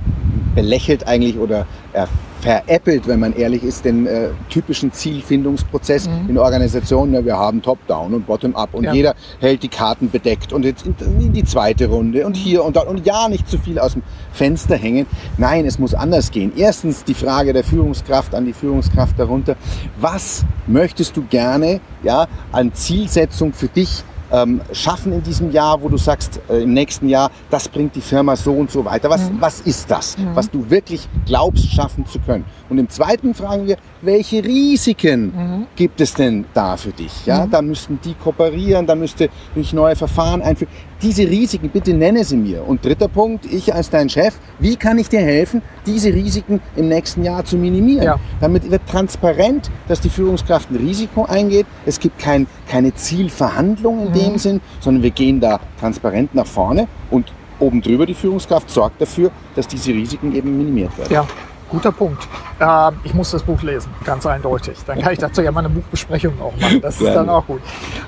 belächelt 0.56 1.08
eigentlich 1.08 1.38
oder 1.38 1.66
er 1.94 2.08
veräppelt, 2.42 3.08
wenn 3.08 3.20
man 3.20 3.34
ehrlich 3.34 3.64
ist, 3.64 3.86
den 3.86 4.08
äh, 4.08 4.30
typischen 4.50 4.92
Zielfindungsprozess 4.92 6.10
in 6.28 6.38
Organisationen. 6.38 7.14
Ja, 7.14 7.24
wir 7.24 7.38
haben 7.38 7.62
Top-Down 7.62 8.14
und 8.14 8.26
Bottom-Up 8.26 8.74
und 8.74 8.84
Ja. 8.84 8.94
jeder 8.94 9.16
hält 9.40 9.62
die 9.64 9.68
Karten 9.68 10.10
bedeckt 10.10 10.52
und 10.52 10.66
jetzt 10.66 10.86
in, 10.86 10.96
in 11.20 11.34
die 11.34 11.44
zweite 11.44 11.88
Runde 11.88 12.26
und 12.26 12.36
hier 12.36 12.64
und 12.66 12.76
dort 12.76 12.88
und 12.88 13.06
ja, 13.06 13.30
nicht 13.30 13.48
zu 13.48 13.60
viel 13.60 13.78
aus 13.78 13.94
dem 13.94 14.02
Fenster 14.34 14.76
hängen. 14.76 15.06
Nein, 15.38 15.66
es 15.66 15.78
muss 15.78 15.94
anders 15.94 16.32
gehen. 16.32 16.52
Erstens 16.56 17.04
die 17.04 17.14
Frage 17.14 17.54
der 17.54 17.64
Führungskraft 17.64 18.34
an 18.34 18.46
die 18.46 18.54
Führungskraft 18.54 19.20
darunter. 19.20 19.56
Was 20.00 20.44
möchtest 20.68 21.16
du 21.18 21.24
gerne 21.24 21.80
ja, 22.04 22.28
an 22.52 22.74
Zielsetzung 22.74 23.54
für 23.54 23.68
dich 23.68 24.04
ähm, 24.32 24.62
schaffen 24.72 25.14
in 25.14 25.24
diesem 25.24 25.52
Jahr, 25.52 25.82
wo 25.82 25.90
du 25.90 25.98
sagst, 25.98 26.40
äh, 26.50 26.64
im 26.64 26.74
nächsten 26.74 27.10
Jahr, 27.10 27.32
das 27.50 27.68
bringt 27.68 27.96
die 27.96 28.02
Firma 28.02 28.36
so 28.36 28.54
und 28.54 28.72
so 28.72 28.84
weiter. 28.86 29.10
Was, 29.10 29.32
was 29.40 29.62
ist 29.62 29.90
das, 29.90 30.16
was 30.34 30.50
du 30.50 30.70
wirklich 30.70 31.08
glaubst, 31.26 31.72
schaffen 31.72 32.06
zu 32.06 32.20
können? 32.20 32.46
Und 32.70 32.78
im 32.78 32.90
zweiten 32.90 33.34
fragen 33.34 33.68
wir, 33.68 33.78
welche 34.02 34.44
Risiken 34.44 35.68
gibt 35.76 36.02
es 36.02 36.14
denn 36.14 36.46
da 36.54 36.78
für 36.78 36.92
dich? 36.92 37.26
Ja, 37.26 37.46
da 37.46 37.62
müssten 37.62 38.00
die 38.04 38.14
kooperieren, 38.14 38.86
da 38.88 38.96
müsste 38.96 39.30
ich 39.56 39.74
neue 39.74 39.96
Verfahren 39.96 40.42
einführen. 40.42 40.72
Diese 41.02 41.24
Risiken, 41.24 41.70
bitte 41.70 41.94
nenne 41.94 42.24
sie 42.24 42.38
mir. 42.38 42.68
Und 42.68 42.86
dritter 42.86 43.08
Punkt, 43.08 43.46
ich 43.46 43.74
als 43.74 43.90
dein 43.90 44.10
Chef, 44.10 44.36
wie 44.60 44.76
kann 44.76 45.00
ich 45.00 45.10
dir 45.10 45.22
helfen, 45.22 45.62
diese 45.86 46.14
Risiken 46.14 46.62
im 46.76 46.90
nächsten 46.90 47.24
Jahr 47.24 47.44
zu 47.44 47.58
minimieren? 47.58 48.04
Ja. 48.04 48.20
Damit 48.40 48.70
wird 48.70 48.88
transparent, 48.88 49.72
dass 49.88 50.00
die 50.00 50.10
Führungskraft 50.10 50.70
ein 50.70 50.76
Risiko 50.76 51.26
eingeht. 51.26 51.66
Es 51.86 52.00
gibt 52.00 52.20
kein, 52.20 52.46
keine 52.68 52.94
Zielverhandlung 52.94 54.08
in 54.08 54.14
dem 54.14 54.38
Sinn, 54.38 54.62
sondern 54.80 55.02
wir 55.02 55.12
gehen 55.12 55.40
da 55.40 55.60
transparent 55.80 56.36
nach 56.36 56.46
vorne 56.48 56.88
und 57.10 57.34
oben 57.60 57.82
drüber 57.82 58.06
die 58.06 58.14
Führungskraft 58.14 58.70
sorgt 58.70 59.02
dafür, 59.02 59.32
dass 59.56 59.68
diese 59.68 59.92
Risiken 59.92 60.36
eben 60.36 60.58
minimiert 60.58 60.98
werden. 60.98 61.14
Ja, 61.14 61.26
guter 61.70 61.92
Punkt. 61.92 62.28
Äh, 62.60 62.92
ich 63.04 63.14
muss 63.14 63.32
das 63.32 63.44
Buch 63.44 63.62
lesen, 63.62 63.92
ganz 64.04 64.26
eindeutig. 64.26 64.78
Dann 64.86 65.00
kann 65.00 65.14
ich 65.14 65.20
dazu 65.20 65.42
ja 65.42 65.52
mal 65.52 65.62
eine 65.62 65.70
Buchbesprechung 65.70 66.34
auch 66.42 66.54
machen. 66.60 66.82
Das 66.82 67.00
ist 67.00 67.14
dann 67.14 67.30
auch 67.30 67.46
gut. 67.48 67.62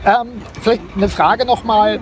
Ähm, 0.05 0.27
vielleicht 0.61 0.81
eine 0.95 1.09
Frage 1.09 1.45
nochmal. 1.45 1.99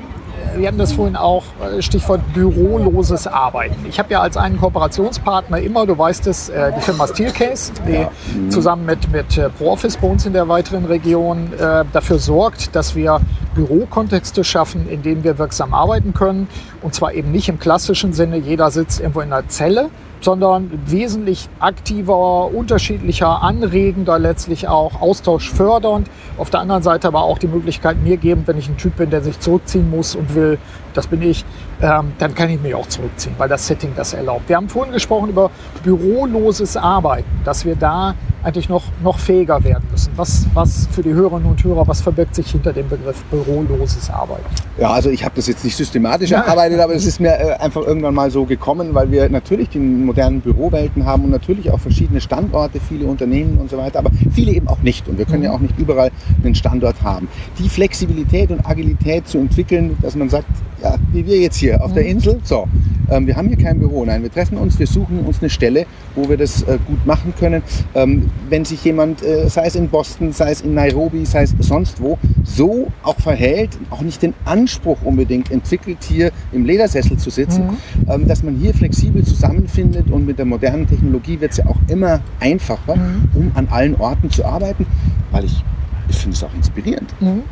Wir 0.56 0.68
hatten 0.68 0.78
das 0.78 0.94
vorhin 0.94 1.16
auch, 1.16 1.44
äh, 1.62 1.82
Stichwort 1.82 2.22
büroloses 2.34 3.28
Arbeiten. 3.28 3.86
Ich 3.88 4.00
habe 4.00 4.12
ja 4.12 4.22
als 4.22 4.38
einen 4.38 4.60
Kooperationspartner 4.60 5.60
immer, 5.60 5.86
du 5.86 5.98
weißt 5.98 6.28
es, 6.28 6.50
äh, 6.50 6.72
die 6.76 6.82
Firma 6.82 7.08
Steelcase, 7.08 7.74
die 7.88 7.94
ja. 7.94 8.12
zusammen 8.50 8.86
mit, 8.86 9.12
mit 9.12 9.38
äh, 9.38 9.50
ProOffice 9.50 9.98
bei 9.98 10.08
uns 10.08 10.26
in 10.26 10.34
der 10.34 10.48
weiteren 10.48 10.86
Region 10.86 11.54
äh, 11.54 11.86
dafür 11.92 12.20
sorgt, 12.20 12.76
dass 12.76 12.96
wir 12.96 13.22
Bürokontexte 13.56 14.44
schaffen, 14.44 14.88
in 14.90 15.02
denen 15.02 15.24
wir 15.24 15.38
wirksam 15.38 15.74
arbeiten 15.74 16.14
können. 16.14 16.48
Und 16.82 16.96
zwar 16.96 17.14
eben 17.14 17.32
nicht 17.32 17.50
im 17.50 17.60
klassischen 17.60 18.14
Sinne, 18.14 18.38
jeder 18.38 18.72
sitzt 18.72 19.00
irgendwo 19.00 19.22
in 19.22 19.32
einer 19.32 19.48
Zelle, 19.48 19.90
sondern 20.22 20.72
wesentlich 20.86 21.50
aktiver, 21.60 22.54
unterschiedlicher, 22.54 23.42
anregender, 23.42 24.20
letztlich 24.20 24.68
auch 24.68 25.02
austauschfördernd. 25.02 26.10
Auf 26.38 26.50
der 26.50 26.62
anderen 26.62 26.84
Seite 26.84 27.08
aber 27.08 27.24
auch 27.24 27.40
die 27.40 27.48
Möglichkeit 27.48 27.98
mir 28.02 28.18
geben, 28.18 28.44
wenn 28.46 28.58
ich 28.58 28.70
ein 28.70 28.78
Typ 28.78 28.98
bin, 28.98 29.10
der 29.10 29.22
sich 29.22 29.40
zurückziehen 29.40 29.90
muss 29.90 30.16
und 30.16 30.36
will, 30.36 30.58
das 30.94 31.08
bin 31.08 31.22
ich, 31.22 31.44
ähm, 31.82 32.14
dann 32.20 32.36
kann 32.36 32.50
ich 32.50 32.62
mich 32.62 32.76
auch 32.76 32.88
zurückziehen, 32.88 33.36
weil 33.38 33.50
das 33.50 33.66
Setting 33.66 33.94
das 33.96 34.14
erlaubt. 34.14 34.48
Wir 34.48 34.58
haben 34.58 34.70
vorhin 34.70 34.94
gesprochen 34.94 35.30
über 35.30 35.50
büroloses 35.84 36.78
Arbeiten, 36.78 37.30
dass 37.44 37.66
wir 37.66 37.76
da 37.76 38.16
eigentlich 38.44 38.70
noch, 38.70 38.84
noch 39.04 39.20
fähiger 39.20 39.64
werden 39.64 39.84
müssen. 39.92 40.12
Was, 40.16 40.46
was 40.54 40.88
für 40.92 41.02
die 41.02 41.14
Hörerinnen 41.14 41.50
und 41.50 41.64
Hörer, 41.64 41.88
was 41.88 42.02
verbirgt 42.02 42.36
sich 42.36 42.52
hinter 42.52 42.74
dem 42.74 42.88
Begriff 42.90 43.24
büroloses 43.26 44.10
Arbeiten? 44.10 44.46
Ja, 44.78 44.92
also 44.92 45.10
ich 45.10 45.24
habe 45.24 45.36
das 45.36 45.48
jetzt 45.48 45.64
nicht 45.64 45.76
systematisch 45.76 46.32
erarbeitet, 46.32 46.80
aber 46.80 46.96
es 46.96 47.06
ist 47.06 47.20
mir 47.20 47.32
äh, 47.32 47.54
einfach 47.60 47.82
irgendwann 47.82 48.16
mal 48.16 48.32
so 48.32 48.46
gekommen, 48.46 48.94
weil 48.94 49.12
wir 49.12 49.30
natürlich 49.30 49.70
die 49.70 49.80
modernen 49.80 50.42
Bürowelten 50.42 51.06
haben 51.06 51.26
und 51.26 51.30
natürlich 51.30 51.72
auch 51.72 51.80
verschiedene 51.80 52.22
Standorte, 52.22 52.80
viele 52.80 53.06
Unternehmen 53.06 53.58
und 53.58 53.70
so 53.70 53.78
weiter, 53.78 54.00
aber 54.00 54.12
viele 54.34 54.54
eben 54.54 54.68
auch 54.68 54.80
nicht. 54.80 55.08
Und 55.08 55.18
wir 55.18 55.26
können 55.26 55.40
mhm. 55.40 55.46
ja 55.46 55.52
auch 55.54 55.60
nicht 55.60 55.78
überall 55.78 56.12
einen 56.44 56.56
Standort 56.56 57.02
haben. 57.02 57.28
Die 57.60 57.70
Flexibilität 57.70 58.52
und 58.52 58.66
Agilität 58.66 59.28
zu 59.28 59.38
entwickeln, 59.38 59.98
dass 60.02 60.16
man 60.16 60.30
sagt, 60.30 60.48
ja, 60.82 60.96
wie 61.12 61.26
wir 61.26 61.40
jetzt 61.40 61.58
hier 61.58 61.84
auf 61.84 61.94
der 61.94 62.04
mhm. 62.04 62.10
Insel, 62.10 62.40
so, 62.44 62.68
ähm, 63.10 63.28
wir 63.28 63.36
haben 63.36 63.48
hier 63.50 63.58
kein 63.58 63.78
Büro, 63.78 64.06
nein, 64.06 64.24
wir 64.24 64.32
treffen 64.32 64.58
uns, 64.58 64.80
wir 64.80 64.88
suchen 64.88 65.20
uns 65.20 65.40
eine 65.42 65.50
Stelle, 65.50 65.86
wo 66.16 66.30
wir 66.30 66.38
das 66.38 66.64
äh, 66.64 66.80
gut 66.88 67.06
machen 67.06 67.34
können. 67.38 67.62
Ähm, 67.94 68.30
wenn 68.50 68.66
sich 68.66 68.84
jemand, 68.84 69.22
äh, 69.22 69.50
sei 69.50 69.66
es 69.66 69.76
in 69.76 69.90
Boston, 69.90 70.32
sei 70.32 70.52
es 70.52 70.62
in 70.62 70.74
Nairobi, 70.74 71.26
sei 71.26 71.44
es 71.44 71.54
sonst 71.60 72.02
wo, 72.02 72.18
so 72.44 72.88
auch 73.04 73.20
verhält, 73.20 73.78
auch 73.90 74.02
nicht 74.02 74.22
den 74.22 74.34
Anspruch 74.46 74.98
unbedingt 75.04 75.52
entwickelt, 75.52 75.98
hier 76.02 76.32
im 76.52 76.66
Ledersessel 76.66 77.18
zu 77.18 77.30
sitzen, 77.30 77.68
mhm. 77.68 77.78
ähm, 78.10 78.28
dass 78.28 78.44
man 78.44 78.56
hier 78.56 78.74
flexibel 78.74 79.24
zusammenfindet 79.24 80.10
und 80.10 80.26
mit 80.26 80.40
der 80.40 80.46
modernen 80.46 80.88
Technologie 80.88 81.40
wird 81.40 81.52
es 81.52 81.58
ja 81.58 81.66
auch 81.68 81.78
immer 81.90 82.22
einfacher, 82.40 82.96
mhm. 82.96 83.30
um 83.36 83.52
an 83.56 83.68
allen 83.70 83.96
Orten 83.96 84.30
zu 84.30 84.46
arbeiten, 84.46 84.86
weil 85.32 85.46
ich, 85.46 85.64
ich 86.10 86.16
finde 86.16 86.36
es 86.36 86.44
auch 86.44 86.54
inspirierend. 86.54 87.14
Mhm. 87.20 87.44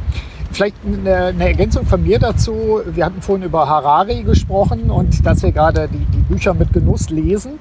Vielleicht 0.52 0.76
eine, 0.86 1.48
Ergänzung 1.48 1.86
von 1.86 2.02
mir 2.04 2.20
dazu. 2.20 2.82
Wir 2.86 3.06
hatten 3.06 3.22
vorhin 3.22 3.46
über 3.46 3.68
Harari 3.68 4.24
gesprochen 4.24 4.90
und 4.90 5.26
dass 5.26 5.44
wir 5.44 5.52
gerade 5.52 5.88
die, 5.88 6.06
die 6.06 6.22
Bücher 6.22 6.54
mit 6.54 6.74
Genuss 6.74 7.10
lesen. 7.10 7.54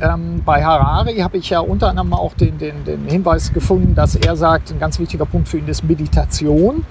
Ähm, 0.00 0.42
bei 0.44 0.64
Harari 0.64 1.18
habe 1.18 1.38
ich 1.38 1.50
ja 1.50 1.60
unter 1.60 1.88
anderem 1.88 2.12
auch 2.12 2.34
den, 2.34 2.58
den, 2.58 2.84
den 2.84 3.06
Hinweis 3.06 3.52
gefunden, 3.52 3.94
dass 3.94 4.16
er 4.16 4.36
sagt, 4.36 4.72
ein 4.72 4.80
ganz 4.80 4.98
wichtiger 4.98 5.24
Punkt 5.24 5.48
für 5.48 5.58
ihn 5.58 5.68
ist 5.68 5.84
Meditation 5.84 6.84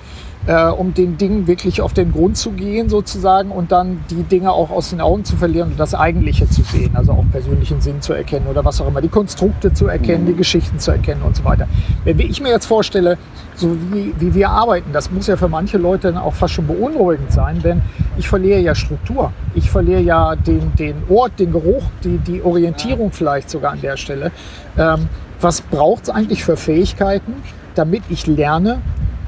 äh, 0.48 0.66
um 0.66 0.94
den 0.94 1.18
Dingen 1.18 1.48
wirklich 1.48 1.82
auf 1.82 1.94
den 1.94 2.12
Grund 2.12 2.38
zu 2.38 2.52
gehen 2.52 2.90
sozusagen 2.90 3.52
und 3.52 3.72
dann 3.72 4.04
die 4.10 4.24
Dinge 4.24 4.52
auch 4.52 4.72
aus 4.72 4.90
den 4.90 5.02
Augen 5.02 5.24
zu 5.24 5.36
verlieren 5.36 5.72
und 5.72 5.80
das 5.80 5.94
Eigentliche 5.94 6.50
zu 6.50 6.64
sehen, 6.64 6.96
also 6.96 7.12
auch 7.14 7.26
persönlichen 7.32 7.82
Sinn 7.82 8.02
zu 8.02 8.14
erkennen 8.14 8.48
oder 8.48 8.66
was 8.66 8.82
auch 8.82 8.88
immer, 8.88 9.02
die 9.02 9.10
Konstrukte 9.10 9.74
zu 9.74 9.88
erkennen, 9.88 10.26
die 10.26 10.36
Geschichten 10.36 10.80
zu 10.80 10.92
erkennen 10.92 11.22
und 11.22 11.36
so 11.36 11.44
weiter. 11.44 11.68
Wenn 12.04 12.20
ich 12.20 12.42
mir 12.42 12.50
jetzt 12.50 12.66
vorstelle, 12.66 13.18
so 13.56 13.76
wie, 13.92 14.14
wie 14.18 14.34
wir 14.34 14.50
arbeiten, 14.50 14.92
das 14.94 15.12
muss 15.12 15.28
ja 15.28 15.38
für 15.38 15.48
manche 15.48 15.78
Leute 15.78 16.12
dann 16.12 16.18
auch 16.18 16.34
fast 16.34 16.56
schon 16.56 16.68
beunruhigend 16.68 17.32
sein, 17.32 17.62
denn 17.62 17.82
ich 18.18 18.28
verliere 18.28 18.60
ja 18.60 18.74
Struktur. 18.74 19.32
Ich 19.54 19.70
verliere 19.70 20.02
ja 20.02 20.36
den, 20.36 20.74
den 20.76 20.96
Ort, 21.10 21.40
den 21.40 21.52
Geruch, 21.52 21.84
die, 22.04 22.18
die 22.18 22.42
Orientierung 22.42 23.12
vielleicht 23.12 23.50
sogar 23.50 23.74
an 23.74 23.82
der 23.82 23.98
Stelle. 23.98 24.32
Ähm, 24.78 25.10
was 25.40 25.62
braucht 25.62 26.04
es 26.04 26.10
eigentlich 26.10 26.44
für 26.44 26.58
Fähigkeiten, 26.58 27.34
damit 27.76 28.04
ich 28.10 28.28
lerne, 28.28 28.82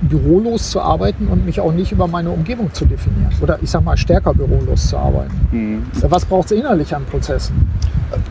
bürolos 0.10 0.72
zu 0.72 0.82
arbeiten 0.82 1.28
und 1.28 1.46
mich 1.46 1.60
auch 1.60 1.72
nicht 1.72 1.92
über 1.92 2.08
meine 2.08 2.30
Umgebung 2.30 2.74
zu 2.74 2.86
definieren. 2.86 3.32
Oder 3.42 3.60
ich 3.62 3.70
sag 3.70 3.84
mal, 3.84 3.98
stärker 3.98 4.34
bürolos 4.34 4.88
zu 4.90 4.98
arbeiten. 4.98 5.34
Mhm. 5.52 5.84
Was 6.02 6.26
braucht 6.26 6.46
es 6.46 6.52
innerlich 6.52 6.96
an 6.96 7.06
Prozessen? 7.06 7.70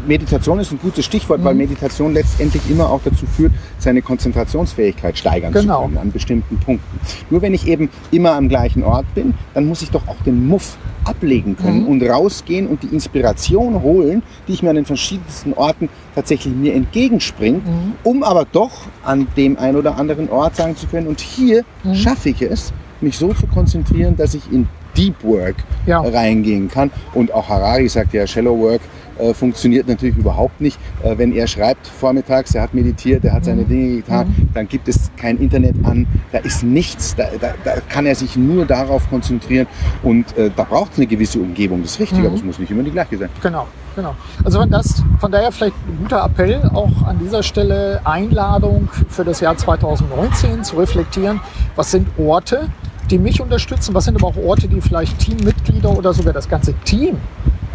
Meditation 0.07 0.59
ist 0.61 0.73
ein 0.73 0.79
gutes 0.81 1.05
Stichwort, 1.05 1.41
mhm. 1.41 1.45
weil 1.45 1.55
Meditation 1.55 2.13
letztendlich 2.15 2.63
immer 2.71 2.91
auch 2.91 3.01
dazu 3.05 3.27
führt, 3.27 3.53
seine 3.79 4.03
Konzentrationsfähigkeit 4.03 5.19
steigern 5.19 5.53
genau. 5.53 5.83
zu 5.83 5.89
können 5.89 5.99
an 5.99 6.13
bestimmten 6.13 6.59
Punkten. 6.59 7.01
Nur 7.31 7.43
wenn 7.43 7.55
ich 7.55 7.67
eben 7.67 7.91
immer 8.11 8.33
am 8.33 8.49
gleichen 8.49 8.83
Ort 8.85 9.07
bin, 9.15 9.35
dann 9.55 9.67
muss 9.67 9.83
ich 9.83 9.91
doch 9.91 10.07
auch 10.09 10.21
den 10.25 10.47
Muff 10.47 10.77
ablegen 11.05 11.57
können 11.57 11.83
mhm. 11.83 11.89
und 11.89 12.03
rausgehen 12.03 12.67
und 12.67 12.83
die 12.83 12.89
Inspiration 12.89 13.83
holen, 13.83 14.23
die 14.47 14.53
ich 14.53 14.63
mir 14.63 14.71
an 14.71 14.77
den 14.77 14.85
verschiedensten 14.85 15.53
Orten 15.53 15.89
tatsächlich 16.15 16.55
mir 16.55 16.75
entgegenspringt, 16.75 17.67
mhm. 17.67 17.93
um 18.05 18.23
aber 18.23 18.47
doch 18.51 18.73
an 19.05 19.27
dem 19.37 19.59
einen 19.59 19.77
oder 19.77 19.97
anderen 19.99 20.31
Ort 20.31 20.57
sagen 20.57 20.77
zu 20.77 20.87
können, 20.87 21.09
und 21.09 21.21
hier 21.21 21.65
mhm. 21.83 21.95
schaffe 21.95 22.29
ich 22.29 22.43
es, 22.43 22.73
mich 23.01 23.19
so 23.19 23.33
zu 23.35 23.47
konzentrieren, 23.49 24.17
dass 24.17 24.35
ich 24.35 24.51
in 24.53 24.69
Deep 24.97 25.23
Work 25.23 25.57
ja. 25.87 26.01
reingehen 26.01 26.69
kann. 26.69 26.91
Und 27.15 27.33
auch 27.33 27.49
Harari 27.49 27.89
sagt 27.89 28.15
ja, 28.15 28.27
Shallow 28.27 28.59
Work 28.59 28.81
äh, 29.19 29.35
funktioniert 29.35 29.89
natürlich 29.89 30.17
überhaupt 30.17 30.61
nicht. 30.61 30.79
Äh, 31.03 31.19
wenn 31.19 31.33
er 31.33 31.47
schreibt 31.47 31.87
vormittags, 31.87 32.55
er 32.55 32.63
hat 32.63 32.75
meditiert, 32.75 33.25
er 33.25 33.35
hat 33.35 33.45
seine 33.45 33.63
mhm. 33.63 33.69
Dinge 33.69 33.97
getan, 33.97 34.29
mhm. 34.29 34.49
dann 34.55 34.69
gibt 34.69 34.89
es 34.89 35.11
kein 35.17 35.39
Internet 35.39 35.77
an, 35.85 36.07
da 36.33 36.39
ist 36.39 36.63
nichts, 36.63 37.15
da, 37.15 37.25
da, 37.41 37.55
da 37.65 37.75
kann 37.89 38.07
er 38.07 38.15
sich 38.15 38.37
nur 38.37 38.65
darauf 38.65 39.09
konzentrieren 39.11 39.67
und 40.03 40.37
äh, 40.37 40.51
da 40.55 40.65
braucht 40.65 40.93
es 40.93 40.99
eine 40.99 41.07
gewisse 41.07 41.39
Umgebung, 41.39 41.83
das 41.83 41.93
ist 41.93 42.01
richtig, 42.01 42.21
mhm. 42.21 42.27
aber 42.27 42.35
es 42.37 42.45
muss 42.45 42.59
nicht 42.59 42.71
immer 42.71 42.83
die 42.83 42.91
gleiche 42.91 43.19
sein. 43.19 43.29
Genau. 43.43 43.67
Genau. 43.95 44.15
Also 44.43 44.59
von, 44.59 44.71
das, 44.71 45.03
von 45.21 45.31
daher 45.31 45.53
vielleicht 45.53 45.77
ein 45.87 45.99
guter 46.01 46.25
Appell 46.25 46.63
auch 46.73 47.03
an 47.03 47.19
dieser 47.19 47.43
Stelle 47.43 48.01
Einladung 48.05 48.89
für 49.11 49.23
das 49.23 49.41
Jahr 49.41 49.55
2019 49.55 50.65
zu 50.65 50.77
reflektieren, 50.77 51.41
was 51.77 51.91
sind 51.91 52.09
Orte, 52.19 52.71
die 53.13 53.19
mich 53.19 53.41
unterstützen, 53.41 53.95
was 53.95 54.07
sind 54.07 54.17
aber 54.17 54.29
auch 54.29 54.37
Orte, 54.37 54.67
die 54.67 54.81
vielleicht 54.81 55.19
Teammitglieder 55.19 55.97
oder 55.97 56.15
sogar 56.15 56.33
das 56.33 56.49
ganze 56.49 56.73
Team 56.85 57.19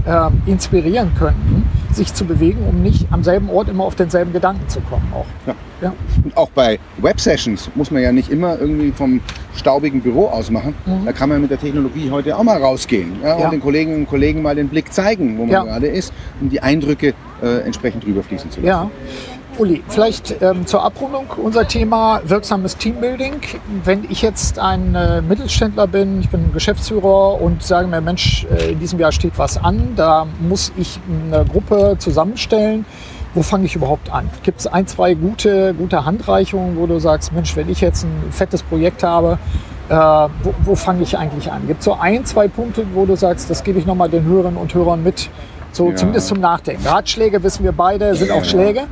äh, 0.05 0.29
inspirieren 0.49 1.11
könnten, 1.17 1.69
sich 1.91 2.13
zu 2.13 2.25
bewegen, 2.25 2.65
um 2.67 2.81
nicht 2.81 3.07
am 3.11 3.23
selben 3.23 3.49
Ort 3.49 3.69
immer 3.69 3.83
auf 3.83 3.95
denselben 3.95 4.33
Gedanken 4.33 4.67
zu 4.67 4.81
kommen. 4.81 5.07
Auch. 5.13 5.25
Ja. 5.45 5.55
Ja. 5.79 5.93
Und 6.23 6.35
auch 6.35 6.49
bei 6.49 6.79
Web-Sessions 6.97 7.69
muss 7.75 7.91
man 7.91 8.01
ja 8.01 8.11
nicht 8.11 8.31
immer 8.31 8.59
irgendwie 8.59 8.91
vom 8.91 9.21
staubigen 9.55 10.01
Büro 10.01 10.25
aus 10.25 10.49
machen. 10.49 10.73
Mhm. 10.87 11.05
Da 11.05 11.13
kann 11.13 11.29
man 11.29 11.39
mit 11.39 11.51
der 11.51 11.59
Technologie 11.59 12.09
heute 12.09 12.35
auch 12.35 12.41
mal 12.41 12.57
rausgehen 12.59 13.17
ja, 13.21 13.37
ja. 13.37 13.45
und 13.45 13.51
den 13.51 13.61
Kolleginnen 13.61 13.97
und 13.99 14.09
Kollegen 14.09 14.41
mal 14.41 14.55
den 14.55 14.69
Blick 14.69 14.91
zeigen, 14.91 15.37
wo 15.37 15.45
man 15.45 15.65
gerade 15.67 15.85
ist, 15.85 16.13
um 16.41 16.49
die 16.49 16.63
Eindrücke 16.63 17.13
äh, 17.43 17.59
entsprechend 17.59 18.07
rüberfließen 18.07 18.49
zu 18.49 18.61
lassen. 18.61 18.67
Ja. 18.67 18.89
Uli, 19.59 19.83
vielleicht 19.87 20.41
ähm, 20.41 20.67
zur 20.67 20.83
Abrundung 20.83 21.25
unser 21.37 21.67
Thema 21.67 22.21
wirksames 22.23 22.77
Teambuilding. 22.77 23.41
Wenn 23.83 24.03
ich 24.09 24.21
jetzt 24.21 24.59
ein 24.59 24.93
äh, 24.93 25.21
Mittelständler 25.21 25.87
bin, 25.87 26.19
ich 26.21 26.29
bin 26.29 26.53
Geschäftsführer 26.53 27.41
und 27.41 27.63
sage 27.63 27.87
mir, 27.87 27.99
Mensch, 27.99 28.45
äh, 28.51 28.71
in 28.71 28.79
diesem 28.79 28.99
Jahr 28.99 29.11
steht 29.11 29.33
was 29.37 29.57
an, 29.57 29.93
da 29.95 30.27
muss 30.39 30.71
ich 30.77 30.99
eine 31.09 31.43
Gruppe 31.45 31.95
zusammenstellen. 31.97 32.85
Wo 33.33 33.41
fange 33.41 33.65
ich 33.65 33.75
überhaupt 33.75 34.11
an? 34.11 34.29
Gibt 34.43 34.59
es 34.59 34.67
ein, 34.67 34.85
zwei 34.85 35.13
gute, 35.13 35.73
gute 35.73 36.05
Handreichungen, 36.05 36.77
wo 36.77 36.85
du 36.85 36.99
sagst, 36.99 37.33
Mensch, 37.33 37.55
wenn 37.55 37.69
ich 37.69 37.81
jetzt 37.81 38.03
ein 38.03 38.31
fettes 38.31 38.61
Projekt 38.63 39.03
habe, 39.03 39.39
äh, 39.89 39.95
wo, 39.95 40.53
wo 40.63 40.75
fange 40.75 41.01
ich 41.01 41.17
eigentlich 41.17 41.51
an? 41.51 41.65
Gibt 41.67 41.79
es 41.79 41.85
so 41.85 41.93
ein, 41.93 42.25
zwei 42.25 42.47
Punkte, 42.47 42.85
wo 42.93 43.05
du 43.05 43.15
sagst, 43.15 43.49
das 43.49 43.63
gebe 43.63 43.79
ich 43.79 43.85
nochmal 43.85 44.09
den 44.09 44.23
Hörerinnen 44.23 44.57
und 44.57 44.73
Hörern 44.73 45.03
mit, 45.03 45.29
so 45.71 45.89
ja. 45.89 45.95
zumindest 45.95 46.27
zum 46.27 46.39
Nachdenken. 46.39 46.85
Ratschläge 46.85 47.41
wissen 47.41 47.63
wir 47.63 47.71
beide, 47.71 48.15
sind 48.15 48.31
auch 48.31 48.43
Schläge. 48.43 48.87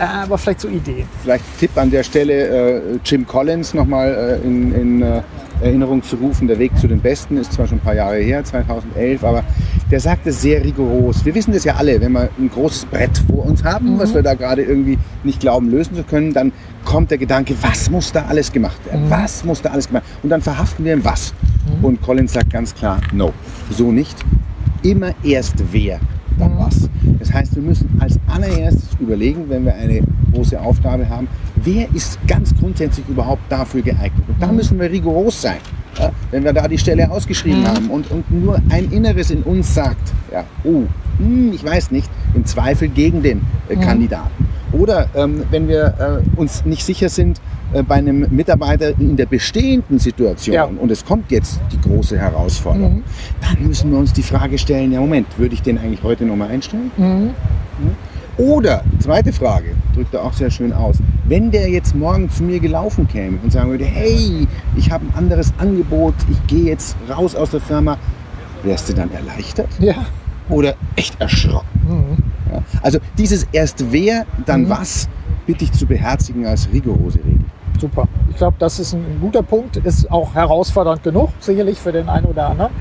Aber 0.00 0.38
vielleicht 0.38 0.60
so 0.60 0.68
Ideen. 0.68 1.06
Vielleicht 1.22 1.44
Tipp 1.58 1.76
an 1.76 1.90
der 1.90 2.02
Stelle, 2.02 2.32
äh, 2.32 2.98
Jim 3.04 3.26
Collins 3.26 3.74
nochmal 3.74 4.40
äh, 4.42 4.46
in, 4.46 4.74
in 4.74 5.02
äh, 5.02 5.20
Erinnerung 5.60 6.02
zu 6.02 6.16
rufen. 6.16 6.48
Der 6.48 6.58
Weg 6.58 6.76
zu 6.78 6.88
den 6.88 7.00
Besten 7.00 7.36
ist 7.36 7.52
zwar 7.52 7.66
schon 7.66 7.76
ein 7.76 7.82
paar 7.82 7.94
Jahre 7.94 8.16
her, 8.16 8.42
2011, 8.42 9.22
aber 9.22 9.44
der 9.90 10.00
sagt 10.00 10.26
es 10.26 10.40
sehr 10.40 10.64
rigoros. 10.64 11.22
Wir 11.26 11.34
wissen 11.34 11.52
das 11.52 11.64
ja 11.64 11.74
alle, 11.74 12.00
wenn 12.00 12.12
wir 12.12 12.30
ein 12.38 12.48
großes 12.48 12.86
Brett 12.86 13.10
vor 13.26 13.44
uns 13.44 13.62
haben, 13.62 13.94
mhm. 13.94 13.98
was 13.98 14.14
wir 14.14 14.22
da 14.22 14.32
gerade 14.32 14.62
irgendwie 14.62 14.98
nicht 15.22 15.40
glauben 15.40 15.70
lösen 15.70 15.94
zu 15.94 16.02
können, 16.02 16.32
dann 16.32 16.52
kommt 16.86 17.10
der 17.10 17.18
Gedanke, 17.18 17.54
was 17.60 17.90
muss 17.90 18.10
da 18.10 18.24
alles 18.26 18.50
gemacht 18.50 18.80
werden? 18.86 19.04
Mhm. 19.04 19.10
Was 19.10 19.44
muss 19.44 19.60
da 19.60 19.68
alles 19.68 19.88
gemacht 19.88 20.04
werden? 20.04 20.18
Und 20.22 20.30
dann 20.30 20.40
verhaften 20.40 20.82
wir 20.82 20.94
ein 20.94 21.04
Was. 21.04 21.34
Mhm. 21.78 21.84
Und 21.84 22.02
Collins 22.02 22.32
sagt 22.32 22.50
ganz 22.50 22.74
klar, 22.74 23.02
no, 23.12 23.34
so 23.70 23.92
nicht. 23.92 24.16
Immer 24.82 25.12
erst 25.22 25.56
wer 25.72 26.00
dann 26.38 26.58
was. 26.58 26.88
Das 27.18 27.32
heißt, 27.32 27.56
wir 27.56 27.62
müssen 27.62 27.88
als 28.00 28.18
allererstes 28.26 28.88
überlegen, 28.98 29.44
wenn 29.48 29.64
wir 29.64 29.74
eine 29.74 30.00
große 30.32 30.60
Aufgabe 30.60 31.08
haben, 31.08 31.28
wer 31.56 31.86
ist 31.94 32.18
ganz 32.26 32.54
grundsätzlich 32.58 33.06
überhaupt 33.08 33.42
dafür 33.48 33.82
geeignet. 33.82 34.24
Und 34.28 34.40
da 34.40 34.48
mhm. 34.48 34.56
müssen 34.56 34.80
wir 34.80 34.90
rigoros 34.90 35.40
sein. 35.40 35.58
Ja, 35.98 36.12
wenn 36.30 36.44
wir 36.44 36.52
da 36.52 36.68
die 36.68 36.78
Stelle 36.78 37.10
ausgeschrieben 37.10 37.62
mhm. 37.62 37.66
haben 37.66 37.90
und, 37.90 38.10
und 38.10 38.30
nur 38.30 38.60
ein 38.70 38.90
Inneres 38.92 39.30
in 39.30 39.42
uns 39.42 39.74
sagt, 39.74 40.12
ja, 40.32 40.44
oh, 40.62 40.84
hm, 41.18 41.52
ich 41.52 41.64
weiß 41.64 41.90
nicht, 41.90 42.08
im 42.34 42.44
Zweifel 42.44 42.88
gegen 42.88 43.22
den 43.22 43.42
äh, 43.68 43.76
mhm. 43.76 43.80
Kandidaten. 43.80 44.49
Oder 44.72 45.08
ähm, 45.14 45.42
wenn 45.50 45.66
wir 45.68 46.22
äh, 46.36 46.38
uns 46.40 46.64
nicht 46.64 46.84
sicher 46.84 47.08
sind 47.08 47.40
äh, 47.72 47.82
bei 47.82 47.96
einem 47.96 48.26
Mitarbeiter 48.30 48.90
in 48.98 49.16
der 49.16 49.26
bestehenden 49.26 49.98
Situation 49.98 50.54
Ja. 50.54 50.64
und 50.64 50.90
es 50.90 51.04
kommt 51.04 51.30
jetzt 51.32 51.60
die 51.72 51.80
große 51.80 52.18
Herausforderung, 52.18 52.96
Mhm. 52.98 53.02
dann 53.40 53.66
müssen 53.66 53.90
wir 53.90 53.98
uns 53.98 54.12
die 54.12 54.22
Frage 54.22 54.58
stellen, 54.58 54.92
ja 54.92 55.00
Moment, 55.00 55.26
würde 55.38 55.54
ich 55.54 55.62
den 55.62 55.78
eigentlich 55.78 56.02
heute 56.02 56.24
nochmal 56.24 56.48
einstellen? 56.50 56.90
Mhm. 56.96 57.30
Oder, 58.38 58.84
zweite 59.00 59.32
Frage, 59.32 59.74
drückt 59.94 60.14
er 60.14 60.24
auch 60.24 60.32
sehr 60.32 60.50
schön 60.50 60.72
aus, 60.72 60.96
wenn 61.26 61.50
der 61.50 61.68
jetzt 61.68 61.94
morgen 61.94 62.30
zu 62.30 62.42
mir 62.42 62.58
gelaufen 62.58 63.06
käme 63.06 63.38
und 63.42 63.52
sagen 63.52 63.70
würde, 63.70 63.84
hey, 63.84 64.46
ich 64.76 64.90
habe 64.90 65.04
ein 65.06 65.14
anderes 65.14 65.52
Angebot, 65.58 66.14
ich 66.30 66.46
gehe 66.46 66.64
jetzt 66.64 66.96
raus 67.08 67.34
aus 67.34 67.50
der 67.50 67.60
Firma, 67.60 67.98
wärst 68.62 68.88
du 68.88 68.94
dann 68.94 69.10
erleichtert 69.12 69.68
Ja. 69.78 70.06
oder 70.48 70.74
echt 70.96 71.20
erschrocken? 71.20 71.66
Mhm. 71.86 72.29
Ja? 72.50 72.62
Also 72.82 72.98
dieses 73.16 73.46
erst 73.52 73.92
wer, 73.92 74.26
dann 74.46 74.62
Mhm. 74.62 74.70
was, 74.70 75.08
bitte 75.46 75.64
ich 75.64 75.72
zu 75.72 75.86
beherzigen 75.86 76.46
als 76.46 76.68
rigorose 76.72 77.18
Regel. 77.18 77.44
Super. 77.80 78.06
Ich 78.28 78.36
glaube, 78.36 78.56
das 78.58 78.78
ist 78.78 78.92
ein 78.92 79.18
guter 79.20 79.42
Punkt. 79.42 79.76
Ist 79.78 80.10
auch 80.10 80.34
herausfordernd 80.34 81.02
genug, 81.02 81.30
sicherlich 81.40 81.78
für 81.78 81.92
den 81.92 82.08
einen 82.08 82.26
oder 82.26 82.48
anderen. 82.48 82.72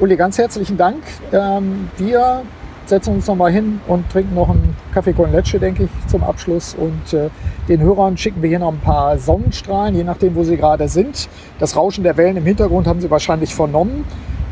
Uli, 0.00 0.16
ganz 0.16 0.38
herzlichen 0.38 0.76
Dank. 0.76 1.02
Ähm, 1.32 1.88
wir 1.98 2.42
setzen 2.86 3.14
uns 3.14 3.26
noch 3.26 3.34
mal 3.34 3.50
hin 3.50 3.80
und 3.86 4.08
trinken 4.10 4.34
noch 4.34 4.48
einen 4.48 4.76
Kaffee 4.94 5.12
con 5.12 5.32
Leche, 5.32 5.58
denke 5.58 5.84
ich, 5.84 5.90
zum 6.06 6.22
Abschluss. 6.22 6.74
Und 6.74 7.12
äh, 7.12 7.28
den 7.68 7.80
Hörern 7.80 8.16
schicken 8.16 8.40
wir 8.42 8.48
hier 8.48 8.60
noch 8.60 8.72
ein 8.72 8.78
paar 8.80 9.18
Sonnenstrahlen, 9.18 9.94
je 9.94 10.04
nachdem, 10.04 10.36
wo 10.36 10.44
sie 10.44 10.56
gerade 10.56 10.88
sind. 10.88 11.28
Das 11.58 11.76
Rauschen 11.76 12.04
der 12.04 12.16
Wellen 12.16 12.36
im 12.36 12.44
Hintergrund 12.44 12.86
haben 12.86 13.00
Sie 13.00 13.10
wahrscheinlich 13.10 13.54
vernommen. 13.54 14.04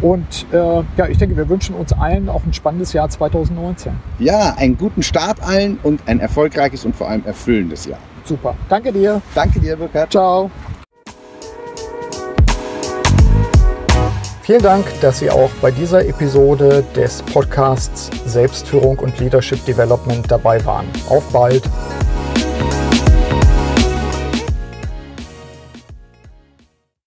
Und 0.05 0.45
äh, 0.53 0.57
ja, 0.99 1.09
ich 1.09 1.17
denke, 1.17 1.35
wir 1.35 1.49
wünschen 1.49 1.75
uns 1.75 1.95
allen 1.95 2.29
auch 2.29 2.45
ein 2.45 2.53
spannendes 2.53 2.93
Jahr 2.93 3.09
2019. 3.09 3.95
Ja, 4.19 4.53
einen 4.59 4.77
guten 4.77 5.03
Start 5.03 5.43
allen 5.43 5.79
und 5.83 6.03
ein 6.07 6.21
erfolgreiches 6.21 6.85
und 6.85 6.95
vor 6.95 7.09
allem 7.09 7.25
erfüllendes 7.25 7.87
Jahr. 7.87 7.99
Super. 8.23 8.55
Danke 8.69 8.93
dir. 8.93 9.23
Danke 9.35 9.61
dir, 9.61 9.79
Burkhard. 9.79 10.11
Ciao. 10.11 10.51
Vielen 14.43 14.61
Dank, 14.61 14.85
dass 15.01 15.21
Sie 15.21 15.31
auch 15.31 15.49
bei 15.63 15.71
dieser 15.71 16.07
Episode 16.07 16.85
des 16.95 17.23
Podcasts 17.23 18.11
Selbstführung 18.27 18.99
und 18.99 19.19
Leadership 19.19 19.65
Development 19.65 20.31
dabei 20.31 20.63
waren. 20.67 20.85
Auf 21.09 21.25
bald! 21.33 21.63